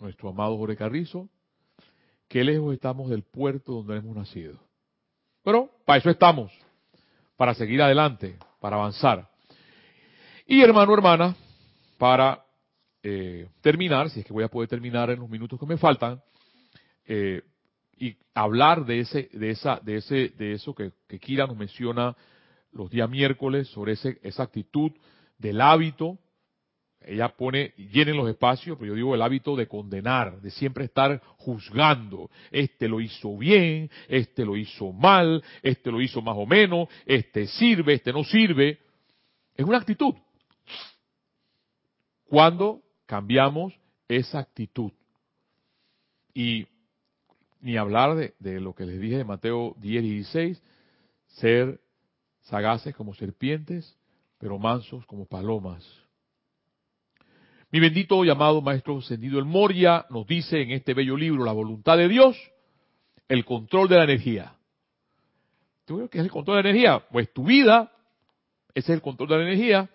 nuestro 0.00 0.30
amado 0.30 0.56
Jorge 0.56 0.76
Carrizo, 0.76 1.28
qué 2.26 2.42
lejos 2.42 2.74
estamos 2.74 3.08
del 3.08 3.22
puerto 3.22 3.74
donde 3.74 3.98
hemos 3.98 4.16
nacido. 4.16 4.58
Pero 5.44 5.70
para 5.86 6.00
eso 6.00 6.10
estamos, 6.10 6.50
para 7.36 7.54
seguir 7.54 7.80
adelante, 7.80 8.36
para 8.58 8.74
avanzar. 8.74 9.30
Y 10.44 10.60
hermano, 10.60 10.92
hermana, 10.92 11.36
para 11.98 12.44
eh, 13.04 13.48
terminar, 13.60 14.10
si 14.10 14.20
es 14.20 14.26
que 14.26 14.32
voy 14.32 14.42
a 14.42 14.48
poder 14.48 14.68
terminar 14.68 15.08
en 15.10 15.20
los 15.20 15.30
minutos 15.30 15.60
que 15.60 15.66
me 15.66 15.78
faltan, 15.78 16.20
eh, 17.06 17.42
y 17.96 18.16
hablar 18.34 18.84
de 18.86 18.98
ese, 18.98 19.28
de 19.32 19.50
esa, 19.50 19.78
de 19.78 19.98
ese, 19.98 20.30
de 20.30 20.54
eso 20.54 20.74
que, 20.74 20.90
que 21.06 21.20
Kira 21.20 21.46
nos 21.46 21.56
menciona 21.56 22.16
los 22.72 22.90
días 22.90 23.08
miércoles 23.08 23.68
sobre 23.68 23.92
ese, 23.92 24.18
esa 24.24 24.42
actitud 24.42 24.90
del 25.44 25.60
hábito 25.60 26.18
ella 27.06 27.28
pone, 27.28 27.74
llenen 27.76 28.16
los 28.16 28.28
espacios, 28.30 28.78
pero 28.78 28.92
yo 28.92 28.94
digo 28.94 29.14
el 29.14 29.20
hábito 29.20 29.54
de 29.56 29.68
condenar, 29.68 30.40
de 30.40 30.50
siempre 30.50 30.86
estar 30.86 31.20
juzgando. 31.36 32.30
Este 32.50 32.88
lo 32.88 32.98
hizo 32.98 33.36
bien, 33.36 33.90
este 34.08 34.42
lo 34.44 34.56
hizo 34.56 34.90
mal, 34.90 35.44
este 35.62 35.90
lo 35.90 36.00
hizo 36.00 36.22
más 36.22 36.34
o 36.38 36.46
menos, 36.46 36.88
este 37.04 37.46
sirve, 37.46 37.94
este 37.94 38.10
no 38.10 38.24
sirve. 38.24 38.78
Es 39.54 39.66
una 39.66 39.78
actitud. 39.78 40.14
cuando 42.26 42.80
cambiamos 43.06 43.74
esa 44.08 44.38
actitud. 44.38 44.90
Y 46.32 46.66
ni 47.60 47.76
hablar 47.76 48.32
de, 48.38 48.60
lo 48.60 48.74
que 48.74 48.86
les 48.86 48.98
dije 48.98 49.18
de 49.18 49.24
Mateo 49.24 49.76
10 49.78 50.04
y 50.04 50.10
16, 50.14 50.62
ser 51.26 51.80
sagaces 52.40 52.96
como 52.96 53.14
serpientes, 53.14 53.96
pero 54.38 54.58
mansos 54.58 55.04
como 55.06 55.26
palomas. 55.26 55.84
Mi 57.70 57.80
bendito 57.80 58.22
llamado 58.24 58.60
Maestro 58.60 58.98
Ascendido 58.98 59.38
El 59.38 59.46
Moria 59.46 60.06
nos 60.10 60.26
dice 60.26 60.62
en 60.62 60.70
este 60.70 60.94
bello 60.94 61.16
libro, 61.16 61.44
La 61.44 61.52
voluntad 61.52 61.96
de 61.96 62.08
Dios, 62.08 62.36
el 63.28 63.44
control 63.44 63.88
de 63.88 63.96
la 63.96 64.04
energía. 64.04 64.54
¿Tú 65.84 65.96
crees 65.96 66.10
que 66.10 66.18
es 66.18 66.24
el 66.24 66.30
control 66.30 66.58
de 66.58 66.62
la 66.62 66.70
energía? 66.70 67.04
Pues 67.10 67.32
tu 67.32 67.44
vida, 67.44 67.90
ese 68.74 68.92
es 68.92 68.96
el 68.96 69.02
control 69.02 69.28
de 69.28 69.36
la 69.38 69.42
energía. 69.42 69.90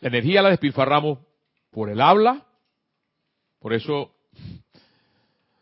La 0.00 0.08
energía 0.08 0.42
la 0.42 0.50
despilfarramos 0.50 1.18
por 1.70 1.88
el 1.88 2.00
habla. 2.00 2.44
Por 3.58 3.72
eso, 3.72 4.12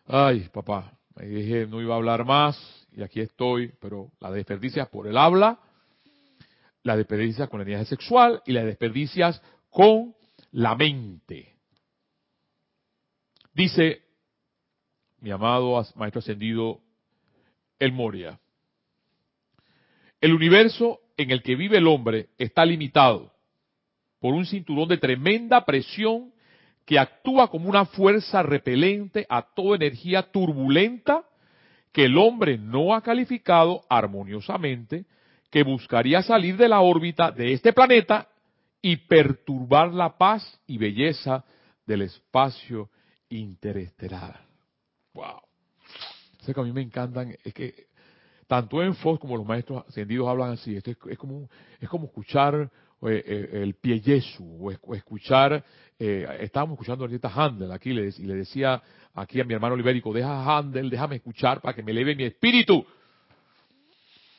ay, 0.06 0.48
papá, 0.52 0.92
me 1.14 1.26
dije 1.26 1.66
no 1.66 1.80
iba 1.80 1.94
a 1.94 1.98
hablar 1.98 2.24
más 2.24 2.86
y 2.92 3.02
aquí 3.02 3.20
estoy, 3.20 3.72
pero 3.80 4.10
la 4.20 4.30
desperdicias 4.30 4.88
por 4.88 5.06
el 5.06 5.16
habla, 5.16 5.58
la 6.88 6.96
desperdicias 6.96 7.48
con 7.48 7.60
la 7.60 7.64
energía 7.64 7.84
sexual 7.84 8.42
y 8.46 8.52
la 8.52 8.64
desperdicias 8.64 9.42
con 9.70 10.14
la 10.52 10.74
mente. 10.74 11.54
Dice 13.52 14.02
mi 15.20 15.30
amado 15.30 15.84
maestro 15.96 16.20
ascendido 16.20 16.80
El 17.78 17.92
Moria. 17.92 18.40
El 20.20 20.32
universo 20.32 21.00
en 21.16 21.30
el 21.30 21.42
que 21.42 21.56
vive 21.56 21.76
el 21.76 21.86
hombre 21.86 22.30
está 22.38 22.64
limitado 22.64 23.32
por 24.18 24.32
un 24.32 24.46
cinturón 24.46 24.88
de 24.88 24.96
tremenda 24.96 25.64
presión 25.64 26.32
que 26.86 26.98
actúa 26.98 27.50
como 27.50 27.68
una 27.68 27.84
fuerza 27.84 28.42
repelente 28.42 29.26
a 29.28 29.42
toda 29.42 29.76
energía 29.76 30.22
turbulenta 30.22 31.24
que 31.92 32.06
el 32.06 32.16
hombre 32.16 32.56
no 32.56 32.94
ha 32.94 33.02
calificado 33.02 33.82
armoniosamente, 33.90 35.04
que 35.50 35.62
buscaría 35.62 36.22
salir 36.22 36.56
de 36.56 36.68
la 36.68 36.80
órbita 36.80 37.30
de 37.30 37.52
este 37.52 37.72
planeta 37.72 38.28
y 38.82 38.96
perturbar 38.96 39.92
la 39.92 40.16
paz 40.16 40.60
y 40.66 40.78
belleza 40.78 41.44
del 41.86 42.02
espacio 42.02 42.90
interestelar. 43.30 44.40
Wow. 45.14 45.40
Sé 46.40 46.54
que 46.54 46.60
a 46.60 46.64
mí 46.64 46.72
me 46.72 46.82
encantan, 46.82 47.34
es 47.44 47.52
que 47.52 47.88
tanto 48.46 48.82
en 48.82 48.94
Fox 48.94 49.20
como 49.20 49.36
los 49.36 49.46
maestros 49.46 49.84
ascendidos 49.86 50.28
hablan 50.28 50.52
así. 50.52 50.76
Esto 50.76 50.90
es, 50.90 51.18
como, 51.18 51.48
es 51.80 51.88
como 51.88 52.06
escuchar 52.06 52.70
eh, 53.02 53.22
eh, 53.26 53.62
el 53.62 53.74
pie 53.74 54.00
Yesu, 54.00 54.70
o, 54.82 54.94
escuchar, 54.94 55.62
eh, 55.98 56.26
estábamos 56.40 56.74
escuchando 56.74 57.04
a 57.04 57.08
Nieta 57.08 57.30
Handel 57.34 57.70
aquí 57.70 57.90
y 57.90 58.24
le 58.24 58.34
decía 58.34 58.82
aquí 59.14 59.40
a 59.40 59.44
mi 59.44 59.54
hermano 59.54 59.76
Libérico, 59.76 60.12
deja 60.12 60.56
Handel, 60.56 60.90
déjame 60.90 61.16
escuchar 61.16 61.60
para 61.60 61.74
que 61.74 61.82
me 61.82 61.92
eleve 61.92 62.14
mi 62.14 62.24
espíritu. 62.24 62.84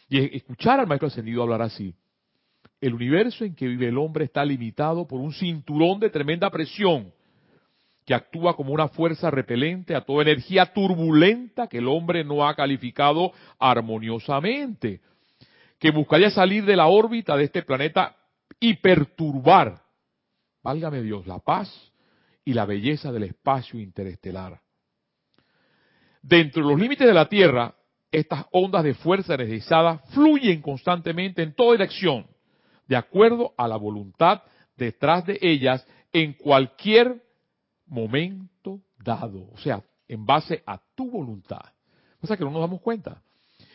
Y 0.09 0.37
escuchar 0.37 0.79
al 0.79 0.87
maestro 0.87 1.07
ascendido 1.07 1.43
hablar 1.43 1.61
así. 1.61 1.93
El 2.81 2.93
universo 2.93 3.45
en 3.45 3.55
que 3.55 3.67
vive 3.67 3.89
el 3.89 3.97
hombre 3.97 4.25
está 4.25 4.43
limitado 4.43 5.07
por 5.07 5.19
un 5.19 5.33
cinturón 5.33 5.99
de 5.99 6.09
tremenda 6.09 6.49
presión 6.49 7.13
que 8.05 8.15
actúa 8.15 8.55
como 8.55 8.73
una 8.73 8.87
fuerza 8.87 9.29
repelente 9.29 9.93
a 9.93 10.01
toda 10.01 10.23
energía 10.23 10.73
turbulenta 10.73 11.67
que 11.67 11.77
el 11.77 11.87
hombre 11.87 12.23
no 12.23 12.47
ha 12.47 12.55
calificado 12.55 13.33
armoniosamente, 13.59 15.01
que 15.77 15.91
buscaría 15.91 16.31
salir 16.31 16.65
de 16.65 16.75
la 16.75 16.87
órbita 16.87 17.37
de 17.37 17.43
este 17.43 17.61
planeta 17.61 18.15
y 18.59 18.77
perturbar, 18.77 19.83
válgame 20.63 21.03
Dios, 21.03 21.27
la 21.27 21.37
paz 21.37 21.69
y 22.43 22.53
la 22.53 22.65
belleza 22.65 23.11
del 23.11 23.25
espacio 23.25 23.79
interestelar. 23.79 24.59
Dentro 26.23 26.63
de 26.63 26.69
los 26.71 26.79
límites 26.79 27.05
de 27.05 27.13
la 27.13 27.29
Tierra, 27.29 27.75
estas 28.11 28.45
ondas 28.51 28.83
de 28.83 28.93
fuerza 28.93 29.35
energizada 29.35 29.99
fluyen 30.09 30.61
constantemente 30.61 31.43
en 31.43 31.53
toda 31.53 31.73
dirección, 31.73 32.25
de 32.87 32.95
acuerdo 32.95 33.53
a 33.57 33.67
la 33.67 33.77
voluntad 33.77 34.41
detrás 34.75 35.25
de 35.25 35.37
ellas 35.41 35.85
en 36.11 36.33
cualquier 36.33 37.21
momento 37.85 38.81
dado, 38.97 39.49
o 39.53 39.57
sea, 39.57 39.83
en 40.07 40.25
base 40.25 40.63
a 40.65 40.81
tu 40.95 41.09
voluntad. 41.09 41.61
O 42.21 42.27
sea 42.27 42.35
que 42.35 42.43
no 42.43 42.51
nos 42.51 42.61
damos 42.61 42.81
cuenta. 42.81 43.21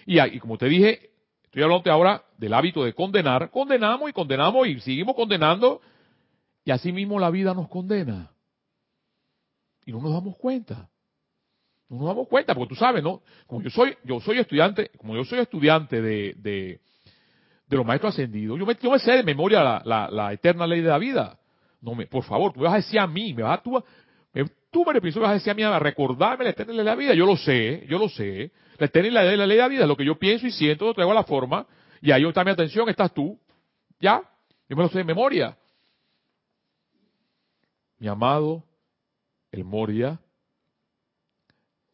Y, 0.06 0.20
y 0.20 0.38
como 0.40 0.58
te 0.58 0.66
dije, 0.66 1.10
estoy 1.44 1.62
hablando 1.62 1.90
ahora 1.92 2.24
del 2.36 2.52
hábito 2.52 2.84
de 2.84 2.92
condenar, 2.92 3.50
condenamos 3.50 4.10
y 4.10 4.12
condenamos 4.12 4.66
y 4.66 4.80
seguimos 4.80 5.14
condenando, 5.14 5.80
y 6.64 6.72
así 6.72 6.92
mismo 6.92 7.18
la 7.20 7.30
vida 7.30 7.54
nos 7.54 7.68
condena. 7.68 8.30
Y 9.86 9.92
no 9.92 10.00
nos 10.00 10.12
damos 10.12 10.36
cuenta. 10.36 10.88
No 11.88 11.98
nos 11.98 12.06
damos 12.08 12.28
cuenta, 12.28 12.54
porque 12.54 12.70
tú 12.70 12.74
sabes, 12.76 13.02
¿no? 13.02 13.22
Como 13.46 13.62
yo 13.62 13.70
soy, 13.70 13.96
yo 14.04 14.20
soy 14.20 14.38
estudiante, 14.38 14.90
como 14.96 15.14
yo 15.14 15.24
soy 15.24 15.40
estudiante 15.40 16.00
de, 16.00 16.34
de, 16.38 16.80
de 17.66 17.76
los 17.76 17.84
maestros 17.84 18.14
ascendidos, 18.14 18.58
yo 18.58 18.66
me, 18.66 18.74
yo 18.80 18.90
me 18.90 18.98
sé 18.98 19.12
de 19.12 19.22
memoria 19.22 19.62
la, 19.84 20.08
la, 20.10 20.32
eterna 20.32 20.66
ley 20.66 20.80
de 20.80 20.88
la 20.88 20.98
vida. 20.98 21.38
No 21.80 21.94
me, 21.94 22.06
por 22.06 22.24
favor, 22.24 22.52
tú 22.52 22.60
me 22.60 22.64
vas 22.64 22.74
a 22.74 22.76
decir 22.76 22.98
a 22.98 23.06
mí, 23.06 23.34
me 23.34 23.42
vas 23.42 23.58
a, 23.58 23.62
tú, 23.62 23.82
tú 24.70 24.84
me 24.84 24.98
vas 24.98 25.30
a 25.30 25.34
decir 25.34 25.50
a 25.50 25.54
mí 25.54 25.62
a 25.62 25.78
recordarme 25.78 26.44
la 26.44 26.50
eterna 26.50 26.72
ley 26.72 26.78
de 26.78 26.84
la 26.84 26.94
vida. 26.94 27.14
Yo 27.14 27.26
lo 27.26 27.36
sé, 27.36 27.86
yo 27.88 27.98
lo 27.98 28.08
sé. 28.08 28.50
La 28.78 28.86
eterna 28.86 29.22
ley 29.22 29.36
la 29.36 29.46
ley 29.46 29.56
de 29.56 29.62
la 29.62 29.68
vida 29.68 29.82
es 29.82 29.88
lo 29.88 29.96
que 29.96 30.04
yo 30.04 30.18
pienso 30.18 30.46
y 30.46 30.50
siento, 30.50 30.86
lo 30.86 30.94
traigo 30.94 31.12
a 31.12 31.14
la 31.14 31.24
forma, 31.24 31.66
y 32.00 32.10
ahí 32.10 32.26
está 32.26 32.42
mi 32.44 32.50
atención, 32.50 32.88
estás 32.88 33.12
tú. 33.12 33.38
¿Ya? 34.00 34.22
Yo 34.68 34.76
me 34.76 34.82
lo 34.82 34.88
sé 34.88 34.98
de 34.98 35.04
memoria. 35.04 35.56
Mi 37.98 38.08
amado, 38.08 38.64
el 39.52 39.64
Moria, 39.64 40.18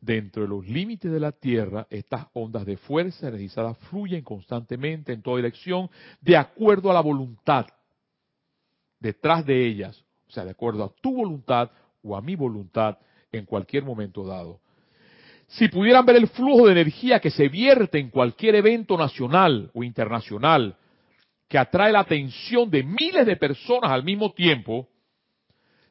dentro 0.00 0.42
de 0.42 0.48
los 0.48 0.66
límites 0.66 1.10
de 1.10 1.20
la 1.20 1.32
Tierra, 1.32 1.86
estas 1.90 2.26
ondas 2.32 2.64
de 2.64 2.76
fuerza 2.76 3.28
energizadas 3.28 3.76
fluyen 3.90 4.22
constantemente 4.22 5.12
en 5.12 5.22
toda 5.22 5.36
dirección 5.36 5.90
de 6.20 6.36
acuerdo 6.36 6.90
a 6.90 6.94
la 6.94 7.00
voluntad 7.00 7.66
detrás 8.98 9.44
de 9.44 9.66
ellas, 9.66 10.02
o 10.28 10.32
sea, 10.32 10.44
de 10.44 10.50
acuerdo 10.50 10.84
a 10.84 10.92
tu 11.00 11.14
voluntad 11.14 11.70
o 12.02 12.16
a 12.16 12.22
mi 12.22 12.36
voluntad 12.36 12.98
en 13.32 13.44
cualquier 13.44 13.84
momento 13.84 14.24
dado. 14.24 14.60
Si 15.48 15.68
pudieran 15.68 16.06
ver 16.06 16.16
el 16.16 16.28
flujo 16.28 16.66
de 16.66 16.72
energía 16.72 17.18
que 17.18 17.30
se 17.30 17.48
vierte 17.48 17.98
en 17.98 18.10
cualquier 18.10 18.54
evento 18.54 18.96
nacional 18.96 19.70
o 19.74 19.82
internacional 19.82 20.76
que 21.48 21.58
atrae 21.58 21.90
la 21.90 22.00
atención 22.00 22.70
de 22.70 22.84
miles 22.84 23.26
de 23.26 23.36
personas 23.36 23.90
al 23.90 24.04
mismo 24.04 24.32
tiempo, 24.32 24.88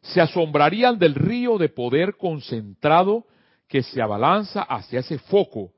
se 0.01 0.21
asombrarían 0.21 0.97
del 0.97 1.13
río 1.15 1.57
de 1.57 1.67
poder 1.67 2.15
concentrado 2.15 3.25
que 3.69 3.83
se 3.83 4.01
abalanza 4.01 4.63
hacia 4.63 4.99
ese 4.99 5.19
foco, 5.19 5.71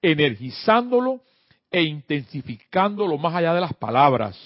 energizándolo 0.00 1.22
e 1.70 1.82
intensificándolo 1.82 3.18
más 3.18 3.34
allá 3.34 3.54
de 3.54 3.60
las 3.62 3.74
palabras. 3.74 4.38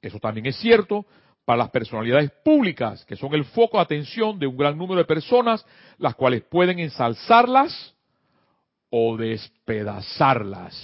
Eso 0.00 0.18
también 0.18 0.46
es 0.46 0.56
cierto 0.56 1.04
para 1.44 1.58
las 1.58 1.70
personalidades 1.70 2.30
públicas, 2.44 3.04
que 3.04 3.16
son 3.16 3.34
el 3.34 3.44
foco 3.44 3.76
de 3.76 3.82
atención 3.82 4.38
de 4.38 4.46
un 4.46 4.56
gran 4.56 4.78
número 4.78 4.98
de 4.98 5.04
personas, 5.04 5.66
las 5.98 6.14
cuales 6.14 6.42
pueden 6.42 6.78
ensalzarlas 6.78 7.94
o 8.90 9.16
despedazarlas. 9.16 10.74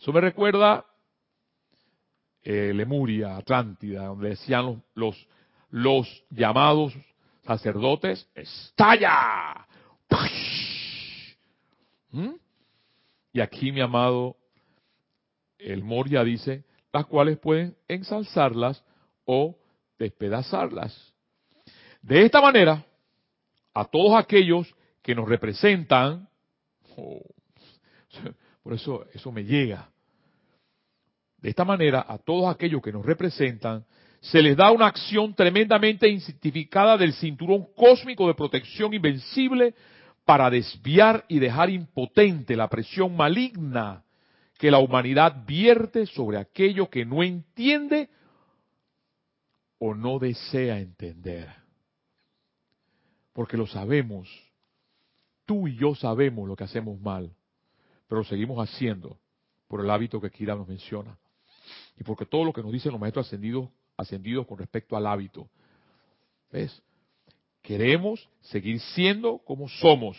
Eso 0.00 0.12
me 0.12 0.20
recuerda 0.20 0.84
eh, 2.42 2.72
Lemuria, 2.74 3.36
Atlántida, 3.36 4.04
donde 4.04 4.30
decían 4.30 4.82
los, 4.94 5.26
llamados 6.30 6.94
sacerdotes, 7.46 8.28
estalla. 8.34 9.66
¿Mm? 12.10 12.34
Y 13.32 13.40
aquí, 13.40 13.72
mi 13.72 13.80
amado, 13.80 14.36
el 15.58 15.82
Moria 15.82 16.24
dice, 16.24 16.64
las 16.92 17.06
cuales 17.06 17.38
pueden 17.38 17.76
ensalzarlas 17.88 18.82
o 19.24 19.58
despedazarlas. 19.98 21.12
De 22.02 22.24
esta 22.24 22.40
manera, 22.40 22.84
a 23.74 23.84
todos 23.84 24.18
aquellos 24.18 24.74
que 25.02 25.14
nos 25.14 25.28
representan, 25.28 26.28
oh, 26.96 27.20
por 28.62 28.74
eso 28.74 29.06
eso 29.12 29.30
me 29.30 29.44
llega. 29.44 29.90
De 31.38 31.50
esta 31.50 31.64
manera, 31.64 32.04
a 32.08 32.18
todos 32.18 32.52
aquellos 32.52 32.82
que 32.82 32.92
nos 32.92 33.04
representan, 33.04 33.84
se 34.20 34.42
les 34.42 34.56
da 34.56 34.70
una 34.70 34.86
acción 34.86 35.34
tremendamente 35.34 36.08
intensificada 36.08 36.96
del 36.96 37.12
cinturón 37.12 37.66
cósmico 37.76 38.26
de 38.26 38.34
protección 38.34 38.94
invencible 38.94 39.74
para 40.24 40.50
desviar 40.50 41.24
y 41.28 41.38
dejar 41.38 41.70
impotente 41.70 42.56
la 42.56 42.68
presión 42.68 43.16
maligna 43.16 44.04
que 44.58 44.70
la 44.70 44.78
humanidad 44.78 45.44
vierte 45.46 46.06
sobre 46.06 46.38
aquello 46.38 46.88
que 46.88 47.04
no 47.04 47.22
entiende 47.22 48.08
o 49.78 49.94
no 49.94 50.18
desea 50.18 50.80
entender. 50.80 51.48
Porque 53.32 53.56
lo 53.56 53.66
sabemos, 53.66 54.28
tú 55.44 55.68
y 55.68 55.76
yo 55.76 55.94
sabemos 55.94 56.48
lo 56.48 56.56
que 56.56 56.64
hacemos 56.64 56.98
mal, 57.00 57.34
pero 58.08 58.22
lo 58.22 58.24
seguimos 58.24 58.58
haciendo 58.58 59.18
por 59.68 59.80
el 59.80 59.90
hábito 59.90 60.20
que 60.20 60.30
Kira 60.30 60.54
nos 60.54 60.66
menciona. 60.66 61.18
Y 61.98 62.04
porque 62.04 62.26
todo 62.26 62.44
lo 62.44 62.52
que 62.52 62.62
nos 62.62 62.72
dicen 62.72 62.92
los 62.92 63.00
maestros 63.00 63.26
ascendidos 63.26 63.68
ascendidos 63.96 64.46
con 64.46 64.58
respecto 64.58 64.96
al 64.96 65.06
hábito. 65.06 65.48
¿Ves? 66.50 66.82
Queremos 67.62 68.28
seguir 68.42 68.80
siendo 68.80 69.38
como 69.38 69.68
somos. 69.68 70.16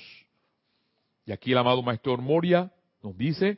Y 1.26 1.32
aquí 1.32 1.52
el 1.52 1.58
amado 1.58 1.82
Maestro 1.82 2.18
Moria 2.18 2.72
nos 3.02 3.18
dice, 3.18 3.58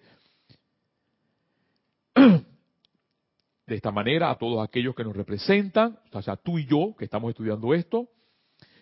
de 2.15 3.75
esta 3.75 3.91
manera 3.91 4.29
a 4.29 4.37
todos 4.37 4.63
aquellos 4.67 4.95
que 4.95 5.03
nos 5.03 5.15
representan, 5.15 5.99
o 6.11 6.21
sea, 6.21 6.35
tú 6.35 6.59
y 6.59 6.65
yo 6.65 6.95
que 6.97 7.05
estamos 7.05 7.29
estudiando 7.29 7.73
esto, 7.73 8.07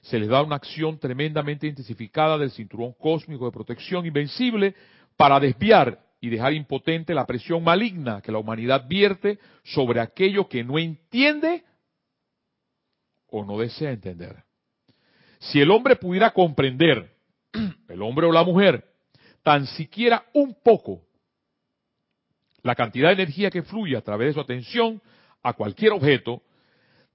se 0.01 0.19
les 0.19 0.29
da 0.29 0.41
una 0.41 0.55
acción 0.55 0.97
tremendamente 0.99 1.67
intensificada 1.67 2.37
del 2.37 2.51
cinturón 2.51 2.93
cósmico 2.93 3.45
de 3.45 3.51
protección 3.51 4.05
invencible 4.05 4.73
para 5.17 5.39
desviar 5.39 6.06
y 6.19 6.29
dejar 6.29 6.53
impotente 6.53 7.13
la 7.13 7.25
presión 7.25 7.63
maligna 7.63 8.21
que 8.21 8.31
la 8.31 8.39
humanidad 8.39 8.87
vierte 8.87 9.39
sobre 9.63 9.99
aquello 9.99 10.47
que 10.47 10.63
no 10.63 10.79
entiende 10.79 11.63
o 13.29 13.45
no 13.45 13.59
desea 13.59 13.91
entender. 13.91 14.43
Si 15.39 15.61
el 15.61 15.69
hombre 15.69 15.95
pudiera 15.95 16.31
comprender, 16.31 17.11
el 17.87 18.01
hombre 18.01 18.25
o 18.25 18.31
la 18.31 18.43
mujer, 18.43 18.83
tan 19.43 19.67
siquiera 19.67 20.25
un 20.33 20.55
poco 20.63 21.03
la 22.63 22.75
cantidad 22.75 23.09
de 23.09 23.23
energía 23.23 23.49
que 23.49 23.63
fluye 23.63 23.95
a 23.95 24.01
través 24.01 24.29
de 24.29 24.33
su 24.33 24.39
atención 24.41 25.01
a 25.43 25.53
cualquier 25.53 25.93
objeto, 25.93 26.41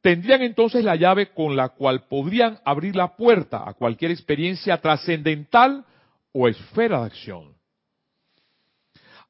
tendrían 0.01 0.43
entonces 0.43 0.85
la 0.85 0.97
llave 0.97 1.33
con 1.33 1.57
la 1.57 1.71
cual 1.71 2.07
podrían 2.09 2.59
abrir 2.65 2.97
la 2.97 3.17
puerta 3.17 3.69
a 3.69 3.75
cualquier 3.75 4.13
experiencia 4.13 4.81
trascendental 4.81 5.85
o 6.33 6.49
esfera 6.49 7.01
de 7.01 7.07
acción. 7.07 7.62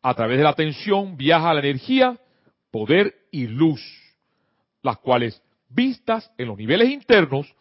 A 0.03 0.15
través 0.15 0.39
de 0.39 0.45
la 0.45 0.51
atención 0.51 1.17
viaja 1.17 1.55
la 1.55 1.61
energía, 1.61 2.19
poder 2.71 3.15
y 3.31 3.47
luz, 3.47 3.81
las 4.83 4.99
cuales, 4.99 5.41
vistas 5.69 6.31
en 6.37 6.49
los 6.49 6.59
niveles 6.59 6.91
internos, 6.91 7.55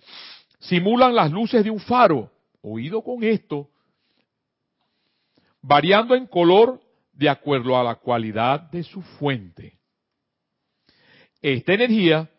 simulan 0.60 1.16
las 1.16 1.32
luces 1.32 1.64
de 1.64 1.70
un 1.70 1.80
faro. 1.80 2.32
Oído 2.64 3.02
con 3.04 3.24
esto, 3.24 3.70
variando 5.62 6.16
en 6.16 6.28
color 6.28 6.80
de 7.14 7.30
acuerdo 7.30 7.78
a 7.78 7.84
la 7.84 7.96
cualidad 7.96 8.60
de 8.72 8.84
su 8.84 9.02
fuente. 9.02 9.80
Esta 11.42 11.74
energía 11.74 12.30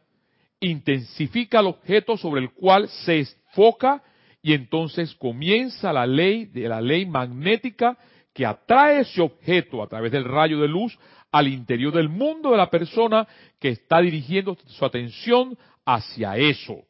intensifica 0.61 1.59
el 1.59 1.67
objeto 1.67 2.17
sobre 2.17 2.41
el 2.41 2.53
cual 2.53 2.89
se 2.89 3.19
enfoca 3.19 4.03
y 4.43 4.55
entonces 4.55 5.15
comienza 5.17 5.93
la 5.93 6.07
ley 6.07 6.47
de 6.47 6.69
la 6.69 6.81
ley 6.81 7.05
magnética 7.05 7.99
que 8.33 8.47
atrae 8.47 9.01
ese 9.01 9.21
objeto 9.21 9.83
a 9.83 9.89
través 9.89 10.13
del 10.13 10.25
rayo 10.25 10.61
de 10.61 10.69
luz 10.69 10.99
al 11.31 11.49
interior 11.49 11.93
del 11.93 12.09
mundo 12.09 12.51
de 12.51 12.57
la 12.57 12.71
persona 12.71 13.27
que 13.59 13.71
está 13.71 14.01
dirigiendo 14.01 14.57
su 14.67 14.85
atención 14.85 15.57
hacia 15.85 16.37
eso. 16.37 16.85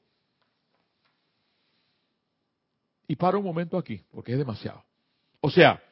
Y 3.06 3.16
para 3.16 3.38
un 3.38 3.44
momento 3.44 3.76
aquí, 3.76 4.00
porque 4.10 4.32
es 4.32 4.38
demasiado. 4.38 4.82
O 5.40 5.50
sea, 5.50 5.82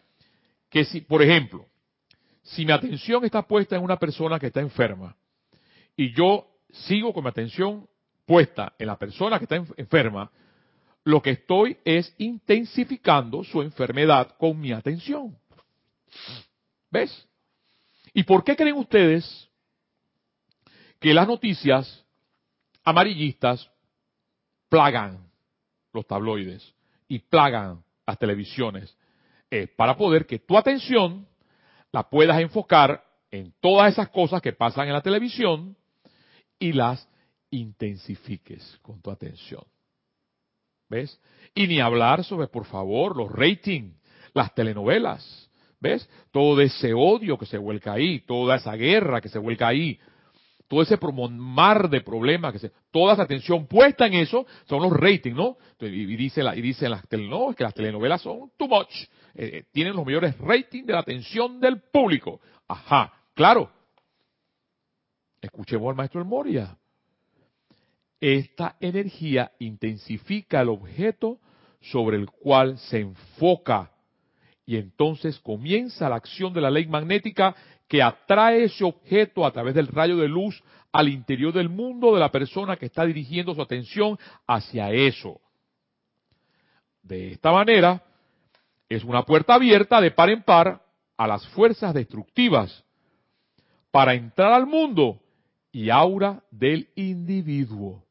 que 0.68 0.84
si, 0.84 1.00
por 1.00 1.22
ejemplo, 1.22 1.66
si 2.42 2.64
mi 2.64 2.72
atención 2.72 3.24
está 3.24 3.42
puesta 3.42 3.76
en 3.76 3.82
una 3.82 3.98
persona 3.98 4.38
que 4.38 4.46
está 4.46 4.60
enferma 4.60 5.16
y 5.96 6.12
yo 6.12 6.46
sigo 6.70 7.12
con 7.12 7.24
mi 7.24 7.30
atención 7.30 7.86
puesta 8.24 8.72
en 8.78 8.86
la 8.86 8.96
persona 8.96 9.38
que 9.38 9.44
está 9.44 9.56
enferma, 9.56 10.30
lo 11.04 11.20
que 11.20 11.30
estoy 11.30 11.76
es 11.84 12.14
intensificando 12.18 13.42
su 13.44 13.62
enfermedad 13.62 14.36
con 14.38 14.58
mi 14.60 14.72
atención. 14.72 15.36
¿Ves? 16.90 17.28
¿Y 18.12 18.24
por 18.24 18.44
qué 18.44 18.56
creen 18.56 18.76
ustedes 18.76 19.48
que 20.98 21.14
las 21.14 21.26
noticias 21.26 22.04
amarillistas 22.84 23.70
plagan 24.68 25.30
los 25.92 26.06
tabloides 26.06 26.74
y 27.08 27.20
plagan 27.20 27.82
las 28.06 28.18
televisiones? 28.18 28.96
Es 29.48 29.68
para 29.70 29.96
poder 29.96 30.26
que 30.26 30.38
tu 30.38 30.56
atención 30.56 31.26
la 31.92 32.08
puedas 32.08 32.40
enfocar 32.40 33.04
en 33.30 33.52
todas 33.60 33.92
esas 33.92 34.08
cosas 34.08 34.42
que 34.42 34.52
pasan 34.52 34.88
en 34.88 34.92
la 34.92 35.02
televisión 35.02 35.76
y 36.58 36.72
las 36.72 37.08
intensifiques 37.50 38.78
con 38.82 39.00
tu 39.00 39.10
atención. 39.10 39.64
¿Ves? 40.88 41.20
Y 41.54 41.66
ni 41.66 41.80
hablar 41.80 42.24
sobre, 42.24 42.48
por 42.48 42.64
favor, 42.64 43.16
los 43.16 43.30
ratings, 43.30 43.94
las 44.34 44.54
telenovelas. 44.54 45.49
¿Ves? 45.80 46.08
Todo 46.30 46.60
ese 46.60 46.92
odio 46.92 47.38
que 47.38 47.46
se 47.46 47.56
vuelca 47.56 47.94
ahí, 47.94 48.20
toda 48.20 48.56
esa 48.56 48.74
guerra 48.74 49.20
que 49.20 49.30
se 49.30 49.38
vuelca 49.38 49.68
ahí, 49.68 49.98
todo 50.68 50.82
ese 50.82 50.96
mar 51.32 51.90
de 51.90 52.00
problemas, 52.02 52.52
que 52.52 52.60
se, 52.60 52.70
toda 52.92 53.14
esa 53.14 53.22
atención 53.22 53.66
puesta 53.66 54.06
en 54.06 54.14
eso, 54.14 54.46
son 54.68 54.82
los 54.82 54.92
ratings, 54.92 55.36
¿no? 55.36 55.56
Y, 55.80 56.14
dice 56.14 56.42
y 56.54 56.60
dicen 56.60 56.90
las 56.92 57.08
telenovelas 57.08 57.56
que 57.56 57.64
las 57.64 57.74
telenovelas 57.74 58.20
son 58.20 58.52
too 58.56 58.68
much, 58.68 58.92
eh, 59.34 59.50
eh, 59.52 59.64
tienen 59.72 59.96
los 59.96 60.04
mayores 60.04 60.38
ratings 60.38 60.86
de 60.86 60.92
la 60.92 61.00
atención 61.00 61.58
del 61.58 61.80
público. 61.80 62.40
Ajá, 62.68 63.12
claro. 63.34 63.68
Escuchemos 65.40 65.88
al 65.88 65.96
maestro 65.96 66.20
El 66.20 66.28
Moria. 66.28 66.76
Esta 68.20 68.76
energía 68.78 69.50
intensifica 69.58 70.60
el 70.60 70.68
objeto 70.68 71.40
sobre 71.80 72.16
el 72.18 72.30
cual 72.30 72.78
se 72.78 73.00
enfoca 73.00 73.90
y 74.70 74.76
entonces 74.76 75.40
comienza 75.40 76.08
la 76.08 76.14
acción 76.14 76.52
de 76.52 76.60
la 76.60 76.70
ley 76.70 76.86
magnética 76.86 77.56
que 77.88 78.00
atrae 78.00 78.62
ese 78.62 78.84
objeto 78.84 79.44
a 79.44 79.50
través 79.50 79.74
del 79.74 79.88
rayo 79.88 80.16
de 80.16 80.28
luz 80.28 80.62
al 80.92 81.08
interior 81.08 81.52
del 81.52 81.68
mundo 81.68 82.14
de 82.14 82.20
la 82.20 82.30
persona 82.30 82.76
que 82.76 82.86
está 82.86 83.04
dirigiendo 83.04 83.52
su 83.52 83.60
atención 83.60 84.16
hacia 84.46 84.92
eso. 84.92 85.40
De 87.02 87.32
esta 87.32 87.50
manera, 87.50 88.00
es 88.88 89.02
una 89.02 89.24
puerta 89.24 89.54
abierta 89.54 90.00
de 90.00 90.12
par 90.12 90.30
en 90.30 90.44
par 90.44 90.80
a 91.16 91.26
las 91.26 91.44
fuerzas 91.48 91.92
destructivas 91.92 92.84
para 93.90 94.14
entrar 94.14 94.52
al 94.52 94.68
mundo 94.68 95.20
y 95.72 95.90
aura 95.90 96.44
del 96.52 96.88
individuo. 96.94 98.04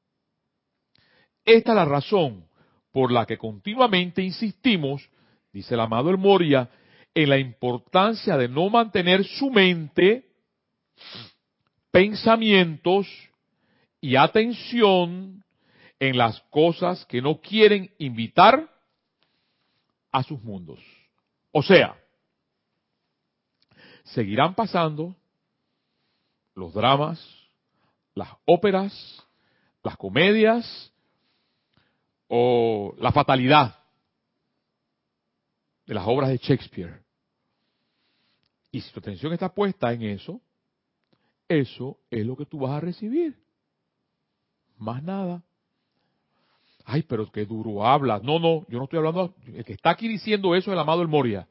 Esta 1.46 1.72
es 1.72 1.76
la 1.78 1.86
razón 1.86 2.44
por 2.92 3.14
la 3.14 3.26
que 3.26 3.38
continuamente 3.38 4.22
insistimos, 4.22 5.10
dice 5.52 5.74
el 5.74 5.80
amado 5.80 6.10
El 6.10 6.18
Moria, 6.18 6.70
en 7.14 7.30
la 7.30 7.38
importancia 7.38 8.38
de 8.38 8.48
no 8.48 8.70
mantener 8.70 9.26
su 9.26 9.50
mente, 9.50 10.26
pensamientos 11.92 13.08
y 14.00 14.16
atención 14.16 15.44
en 16.00 16.18
las 16.18 16.40
cosas 16.50 17.06
que 17.06 17.22
no 17.22 17.42
quieren 17.42 17.92
invitar 17.98 18.70
a 20.12 20.24
sus 20.24 20.42
mundos. 20.44 20.80
O 21.52 21.62
sea, 21.62 21.96
seguirán 24.04 24.56
pasando 24.56 25.16
los 26.56 26.74
dramas, 26.74 27.20
las 28.14 28.30
óperas, 28.46 29.26
las 29.84 29.98
comedias 29.98 30.94
o 32.28 32.94
la 33.00 33.12
fatalidad 33.12 33.79
de 35.90 35.96
las 35.96 36.08
obras 36.08 36.30
de 36.30 36.38
Shakespeare. 36.38 37.02
Y 38.72 38.80
si 38.80 38.92
tu 38.92 39.00
atención 39.00 39.34
está 39.34 39.50
puesta 39.50 39.92
en 39.92 40.04
eso, 40.04 40.40
eso 41.48 41.98
es 42.12 42.26
lo 42.26 42.38
que 42.38 42.46
tú 42.46 42.60
vas 42.60 42.72
a 42.74 42.80
recibir. 42.80 43.36
Más 44.78 45.02
nada 45.02 45.42
ay, 46.90 47.04
pero 47.04 47.32
qué 47.32 47.46
duro 47.46 47.86
hablas. 47.86 48.24
No, 48.24 48.40
no, 48.40 48.66
yo 48.68 48.78
no 48.78 48.86
estoy 48.86 48.98
hablando, 48.98 49.36
el 49.54 49.64
que 49.64 49.74
está 49.74 49.92
aquí 49.92 50.08
diciendo 50.08 50.56
eso 50.56 50.72
es 50.72 50.74
el 50.74 50.80
amado 50.80 51.02
El 51.02 51.08
Moria. 51.08 51.48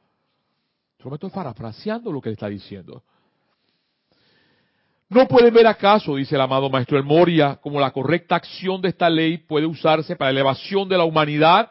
Yo 0.98 1.08
me 1.08 1.14
estoy 1.14 1.30
parafraseando 1.30 2.10
lo 2.10 2.20
que 2.20 2.28
él 2.28 2.32
está 2.32 2.48
diciendo. 2.48 3.04
¿No 5.08 5.26
pueden 5.26 5.54
ver 5.54 5.66
acaso, 5.66 6.16
dice 6.16 6.34
el 6.34 6.40
amado 6.40 6.68
Maestro 6.68 6.98
El 6.98 7.04
Moria, 7.04 7.56
como 7.56 7.80
la 7.80 7.92
correcta 7.92 8.34
acción 8.34 8.82
de 8.82 8.88
esta 8.88 9.08
ley 9.08 9.38
puede 9.38 9.64
usarse 9.64 10.16
para 10.16 10.32
la 10.32 10.40
elevación 10.40 10.88
de 10.88 10.98
la 10.98 11.04
humanidad? 11.04 11.70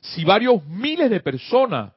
Si 0.00 0.24
varios 0.24 0.64
miles 0.66 1.10
de 1.10 1.20
personas 1.20 1.92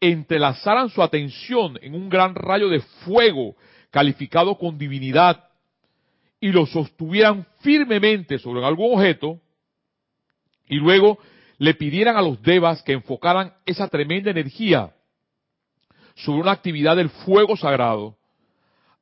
entrelazaran 0.00 0.88
su 0.90 1.02
atención 1.02 1.78
en 1.82 1.94
un 1.94 2.08
gran 2.08 2.34
rayo 2.34 2.68
de 2.68 2.80
fuego 2.80 3.56
calificado 3.90 4.58
con 4.58 4.76
divinidad 4.76 5.48
y 6.40 6.52
lo 6.52 6.66
sostuvieran 6.66 7.46
firmemente 7.60 8.38
sobre 8.38 8.64
algún 8.64 8.98
objeto 8.98 9.40
y 10.68 10.76
luego 10.76 11.18
le 11.58 11.74
pidieran 11.74 12.16
a 12.16 12.22
los 12.22 12.42
devas 12.42 12.82
que 12.82 12.92
enfocaran 12.92 13.54
esa 13.64 13.88
tremenda 13.88 14.30
energía 14.30 14.92
sobre 16.16 16.42
una 16.42 16.52
actividad 16.52 16.96
del 16.96 17.10
fuego 17.10 17.56
sagrado, 17.56 18.16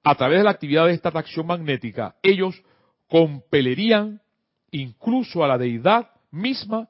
a 0.02 0.14
través 0.14 0.38
de 0.38 0.44
la 0.44 0.50
actividad 0.50 0.86
de 0.86 0.94
esta 0.94 1.10
atracción 1.10 1.46
magnética, 1.46 2.16
ellos 2.22 2.60
compelerían 3.08 4.20
incluso 4.70 5.44
a 5.44 5.48
la 5.48 5.58
deidad 5.58 6.10
misma 6.30 6.88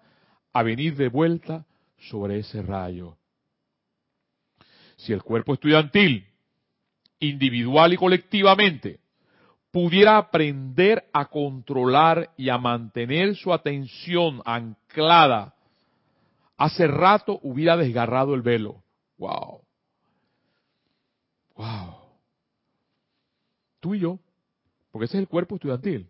a 0.53 0.63
venir 0.63 0.97
de 0.97 1.09
vuelta 1.09 1.65
sobre 1.99 2.39
ese 2.41 2.63
rayo. 2.63 3.17
Si 4.97 5.13
el 5.13 5.23
cuerpo 5.23 5.55
estudiantil, 5.55 6.27
individual 7.19 7.93
y 7.93 7.97
colectivamente, 7.97 9.01
pudiera 9.71 10.19
aprender 10.19 11.05
a 11.13 11.27
controlar 11.27 12.31
y 12.37 12.51
a 12.51 12.59
mantener 12.59 13.35
su 13.37 13.53
atención 13.53 14.43
anclada, 14.45 15.55
hace 16.57 16.87
rato 16.87 17.41
hubiera 17.43 17.77
desgarrado 17.77 18.35
el 18.35 18.43
velo. 18.43 18.83
Wow. 19.19 19.63
Wow. 21.57 21.97
Tú 23.81 23.95
y 23.95 24.01
yo, 24.01 24.19
porque 24.91 25.07
ese 25.07 25.17
es 25.17 25.23
el 25.23 25.29
cuerpo 25.29 25.57
estudiantil. 25.57 26.09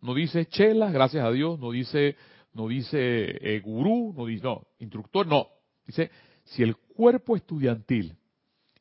No 0.00 0.14
dice 0.14 0.46
chela, 0.46 0.90
gracias 0.90 1.24
a 1.24 1.30
Dios, 1.30 1.58
no 1.58 1.72
dice, 1.72 2.16
no 2.56 2.68
dice 2.68 2.96
eh, 2.98 3.60
gurú, 3.60 4.14
no 4.16 4.26
dice, 4.26 4.44
no, 4.44 4.62
instructor, 4.78 5.26
no. 5.26 5.48
Dice, 5.86 6.10
si 6.44 6.62
el 6.62 6.76
cuerpo 6.76 7.36
estudiantil, 7.36 8.16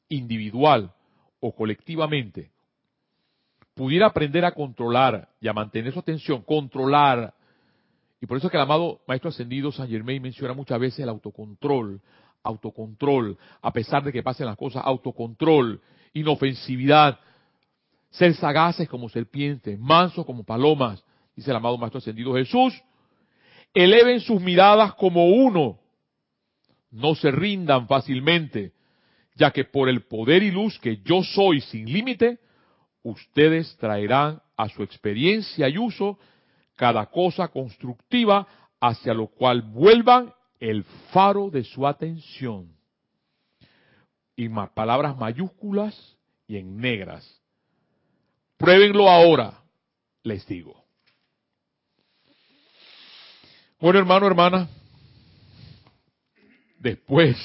individual 0.08 0.94
o 1.42 1.54
colectivamente, 1.54 2.52
pudiera 3.74 4.08
aprender 4.08 4.46
a 4.46 4.54
controlar 4.54 5.28
y 5.42 5.50
a 5.50 5.54
mantener 5.54 5.92
su 5.92 6.00
atención, 6.00 6.42
controlar, 6.44 7.34
y 8.22 8.26
por 8.26 8.38
eso 8.38 8.48
es 8.48 8.52
que 8.52 8.58
el 8.58 8.64
amado 8.64 9.02
Maestro 9.08 9.30
Ascendido 9.30 9.72
San 9.72 9.90
Germain 9.90 10.22
menciona 10.22 10.54
muchas 10.54 10.80
veces 10.80 11.00
el 11.00 11.10
autocontrol, 11.10 12.02
autocontrol, 12.44 13.38
a 13.62 13.74
pesar 13.74 14.04
de 14.04 14.14
que 14.14 14.24
pasen 14.24 14.46
las 14.46 14.56
cosas, 14.56 14.84
autocontrol, 14.86 15.82
inofensividad, 16.14 17.20
ser 18.10 18.34
sagaces 18.36 18.88
como 18.88 19.10
serpientes, 19.10 19.78
mansos 19.78 20.26
como 20.26 20.46
palomas, 20.46 21.04
dice 21.36 21.52
el 21.52 21.58
amado 21.58 21.78
Maestro 21.78 21.98
Ascendido 21.98 22.34
Jesús, 22.36 22.82
eleven 23.76 24.22
sus 24.22 24.42
miradas 24.42 24.96
como 24.96 25.28
uno, 25.28 25.78
no 26.90 27.14
se 27.14 27.30
rindan 27.30 27.88
fácilmente, 27.88 28.72
ya 29.36 29.52
que 29.52 29.66
por 29.66 29.90
el 29.90 30.04
poder 30.06 30.42
y 30.44 30.52
luz 30.52 30.80
que 30.80 31.02
yo 31.04 31.22
soy 31.24 31.60
sin 31.60 31.92
límite, 31.92 32.40
ustedes 33.04 33.76
traerán 33.78 34.42
a 34.56 34.70
su 34.70 34.82
experiencia 34.82 35.68
y 35.68 35.78
uso 35.78 36.18
cada 36.78 37.06
cosa 37.08 37.50
constructiva 37.50 38.48
hacia 38.80 39.14
lo 39.14 39.28
cual 39.28 39.62
vuelvan 39.62 40.34
el 40.60 40.84
faro 41.12 41.50
de 41.50 41.66
su 41.66 41.86
atención. 41.86 42.74
Y 44.38 44.48
más 44.48 44.70
palabras 44.70 45.18
mayúsculas 45.18 46.18
y 46.48 46.58
en 46.58 46.78
negras. 46.78 47.42
Pruébenlo 48.58 49.10
ahora, 49.10 49.62
les 50.24 50.48
digo. 50.48 50.85
Bueno, 53.86 54.00
hermano, 54.00 54.26
hermana, 54.26 54.68
después 56.80 57.38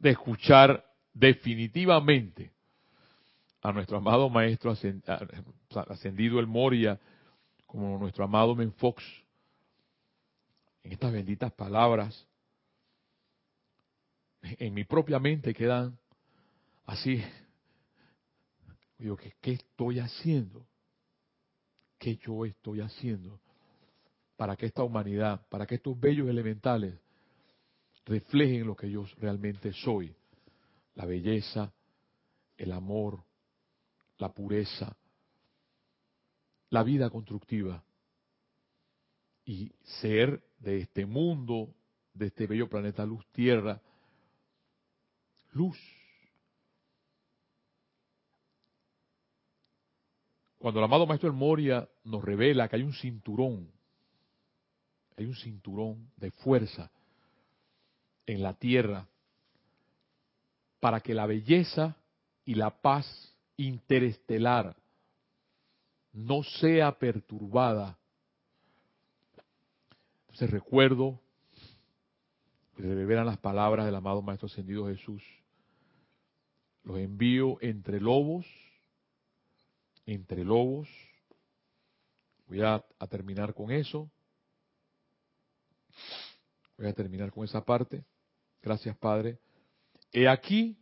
de 0.00 0.10
escuchar 0.10 0.84
definitivamente 1.12 2.50
a 3.62 3.70
nuestro 3.70 3.98
amado 3.98 4.28
maestro 4.28 4.74
ascendido 5.88 6.40
el 6.40 6.48
Moria, 6.48 6.98
como 7.64 7.96
nuestro 7.96 8.24
amado 8.24 8.56
Menfox, 8.56 9.04
en 10.82 10.90
estas 10.90 11.12
benditas 11.12 11.52
palabras, 11.52 12.26
en 14.42 14.74
mi 14.74 14.82
propia 14.82 15.20
mente 15.20 15.54
quedan 15.54 15.96
así. 16.86 17.22
Digo, 18.98 19.16
¿qué, 19.16 19.32
¿qué 19.40 19.52
estoy 19.52 20.00
haciendo? 20.00 20.66
¿Qué 22.00 22.16
yo 22.16 22.44
estoy 22.44 22.80
haciendo? 22.80 23.38
Para 24.36 24.56
que 24.56 24.66
esta 24.66 24.82
humanidad, 24.82 25.46
para 25.48 25.66
que 25.66 25.76
estos 25.76 25.98
bellos 25.98 26.28
elementales 26.28 26.98
reflejen 28.04 28.66
lo 28.66 28.76
que 28.76 28.90
yo 28.90 29.04
realmente 29.18 29.72
soy. 29.72 30.14
La 30.94 31.06
belleza, 31.06 31.72
el 32.56 32.72
amor, 32.72 33.24
la 34.18 34.32
pureza, 34.32 34.96
la 36.70 36.82
vida 36.82 37.10
constructiva 37.10 37.84
y 39.44 39.72
ser 40.00 40.42
de 40.58 40.80
este 40.80 41.06
mundo, 41.06 41.74
de 42.14 42.26
este 42.26 42.46
bello 42.46 42.68
planeta 42.68 43.04
luz 43.04 43.26
tierra, 43.32 43.80
luz. 45.52 45.78
Cuando 50.58 50.80
el 50.80 50.84
amado 50.84 51.06
Maestro 51.06 51.28
El 51.28 51.36
Moria 51.36 51.88
nos 52.04 52.24
revela 52.24 52.68
que 52.68 52.76
hay 52.76 52.82
un 52.82 52.94
cinturón, 52.94 53.70
hay 55.16 55.26
un 55.26 55.36
cinturón 55.36 56.10
de 56.16 56.30
fuerza 56.30 56.90
en 58.26 58.42
la 58.42 58.54
tierra 58.54 59.06
para 60.80 61.00
que 61.00 61.14
la 61.14 61.26
belleza 61.26 61.96
y 62.44 62.54
la 62.54 62.70
paz 62.70 63.34
interestelar 63.56 64.76
no 66.12 66.42
sea 66.42 66.98
perturbada. 66.98 67.98
Entonces 70.22 70.50
recuerdo, 70.50 71.20
revelan 72.76 73.26
las 73.26 73.38
palabras 73.38 73.86
del 73.86 73.94
amado 73.94 74.20
Maestro 74.20 74.46
Ascendido 74.46 74.86
Jesús. 74.88 75.22
Los 76.82 76.98
envío 76.98 77.56
entre 77.62 78.00
lobos, 78.00 78.46
entre 80.06 80.44
lobos. 80.44 80.88
Voy 82.46 82.60
a 82.60 82.82
terminar 83.08 83.54
con 83.54 83.70
eso. 83.70 84.10
Voy 86.76 86.88
a 86.88 86.92
terminar 86.92 87.30
con 87.30 87.44
esa 87.44 87.64
parte. 87.64 88.04
Gracias, 88.62 88.96
Padre. 88.96 89.38
He 90.12 90.28
aquí, 90.28 90.76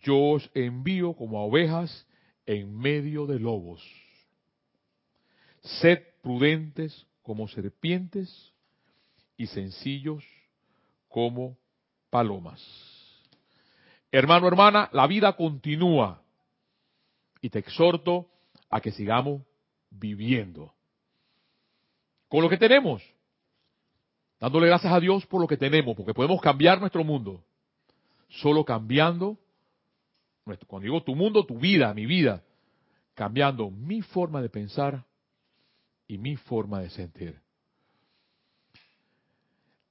yo 0.00 0.18
os 0.18 0.50
envío 0.54 1.14
como 1.14 1.38
a 1.38 1.44
ovejas 1.44 2.06
en 2.46 2.76
medio 2.76 3.26
de 3.26 3.38
lobos. 3.38 3.82
Sed 5.60 6.02
prudentes 6.22 7.06
como 7.22 7.46
serpientes 7.48 8.52
y 9.36 9.46
sencillos 9.46 10.24
como 11.08 11.56
palomas. 12.10 12.60
Hermano, 14.10 14.48
hermana, 14.48 14.90
la 14.92 15.06
vida 15.06 15.34
continúa 15.34 16.22
y 17.40 17.48
te 17.48 17.60
exhorto 17.60 18.28
a 18.68 18.80
que 18.80 18.90
sigamos 18.90 19.42
viviendo 19.90 20.72
con 22.28 22.42
lo 22.42 22.48
que 22.48 22.56
tenemos, 22.56 23.02
dándole 24.42 24.66
gracias 24.66 24.92
a 24.92 24.98
Dios 24.98 25.24
por 25.26 25.40
lo 25.40 25.46
que 25.46 25.56
tenemos, 25.56 25.94
porque 25.94 26.12
podemos 26.12 26.40
cambiar 26.40 26.80
nuestro 26.80 27.04
mundo, 27.04 27.44
solo 28.28 28.64
cambiando, 28.64 29.38
cuando 30.66 30.84
digo 30.84 31.00
tu 31.04 31.14
mundo, 31.14 31.46
tu 31.46 31.60
vida, 31.60 31.94
mi 31.94 32.06
vida, 32.06 32.42
cambiando 33.14 33.70
mi 33.70 34.02
forma 34.02 34.42
de 34.42 34.48
pensar 34.48 35.04
y 36.08 36.18
mi 36.18 36.34
forma 36.34 36.80
de 36.80 36.90
sentir. 36.90 37.40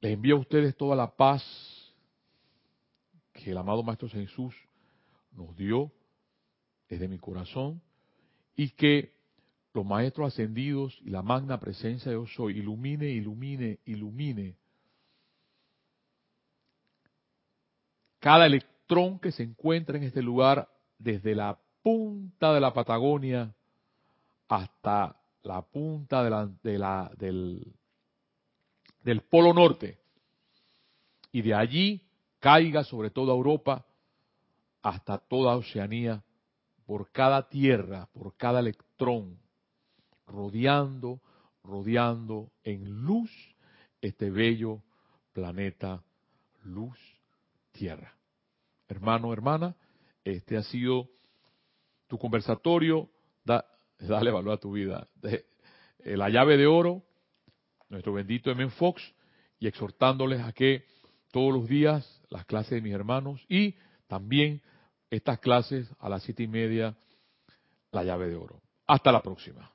Les 0.02 0.12
envío 0.12 0.36
a 0.36 0.40
ustedes 0.40 0.76
toda 0.76 0.98
la 0.98 1.10
paz 1.10 1.42
que 3.32 3.52
el 3.52 3.58
amado 3.58 3.84
Maestro 3.84 4.10
Jesús 4.10 4.54
nos 5.32 5.56
dio 5.56 5.90
desde 6.90 7.08
mi 7.08 7.20
corazón 7.20 7.82
y 8.58 8.72
que 8.72 9.14
los 9.74 9.86
maestros 9.86 10.34
ascendidos 10.34 11.00
y 11.04 11.10
la 11.10 11.22
magna 11.22 11.60
presencia 11.60 12.12
de 12.12 12.18
Dios 12.18 12.34
soy 12.36 12.58
ilumine, 12.58 13.08
ilumine, 13.10 13.80
ilumine. 13.86 14.56
Cada 18.20 18.46
electrón 18.46 19.20
que 19.20 19.32
se 19.32 19.44
encuentra 19.44 19.98
en 19.98 20.04
este 20.04 20.22
lugar 20.22 20.68
desde 20.98 21.34
la 21.36 21.58
punta 21.82 22.54
de 22.54 22.60
la 22.60 22.74
Patagonia 22.74 23.54
hasta 24.48 25.16
la 25.44 25.62
punta 25.62 26.24
de 26.24 26.78
la, 26.78 27.12
del, 27.18 27.74
del 29.04 29.22
Polo 29.22 29.54
Norte. 29.54 29.98
Y 31.32 31.42
de 31.42 31.54
allí 31.54 32.02
caiga 32.40 32.84
sobre 32.84 33.10
toda 33.10 33.34
Europa 33.34 33.86
hasta 34.82 35.18
toda 35.18 35.56
Oceanía, 35.56 36.24
por 36.86 37.10
cada 37.12 37.48
tierra, 37.48 38.10
por 38.14 38.36
cada 38.36 38.60
electrón, 38.60 39.40
rodeando, 40.32 41.22
rodeando 41.64 42.52
en 42.64 42.90
luz 43.06 43.32
este 44.02 44.30
bello 44.30 44.82
planeta 45.34 46.04
luz 46.64 46.98
tierra. 47.72 48.14
Hermano, 48.88 49.34
hermana, 49.34 49.76
este 50.24 50.58
ha 50.58 50.64
sido 50.64 51.10
tu 52.08 52.18
conversatorio 52.18 53.10
dale 54.08 54.32
valor 54.32 54.54
a 54.54 54.58
tu 54.58 54.72
vida. 54.72 55.08
De, 55.16 55.46
eh, 56.00 56.18
la 56.18 56.30
llave 56.30 56.58
de 56.58 56.68
oro, 56.68 57.04
nuestro 57.90 58.14
bendito 58.14 58.52
M. 58.52 58.70
Fox, 58.72 59.02
y 59.60 59.68
exhortándoles 59.68 60.42
a 60.42 60.54
que 60.54 60.86
todos 61.32 61.54
los 61.54 61.68
días 61.68 62.22
las 62.30 62.46
clases 62.46 62.72
de 62.72 62.82
mis 62.82 62.94
hermanos 62.94 63.46
y 63.48 63.76
también 64.08 64.62
estas 65.10 65.40
clases 65.40 65.88
a 66.00 66.10
las 66.10 66.24
siete 66.24 66.44
y 66.44 66.48
media, 66.48 66.96
la 67.92 68.04
llave 68.04 68.30
de 68.30 68.36
oro. 68.36 68.62
Hasta 68.88 69.12
la 69.12 69.22
próxima. 69.22 69.72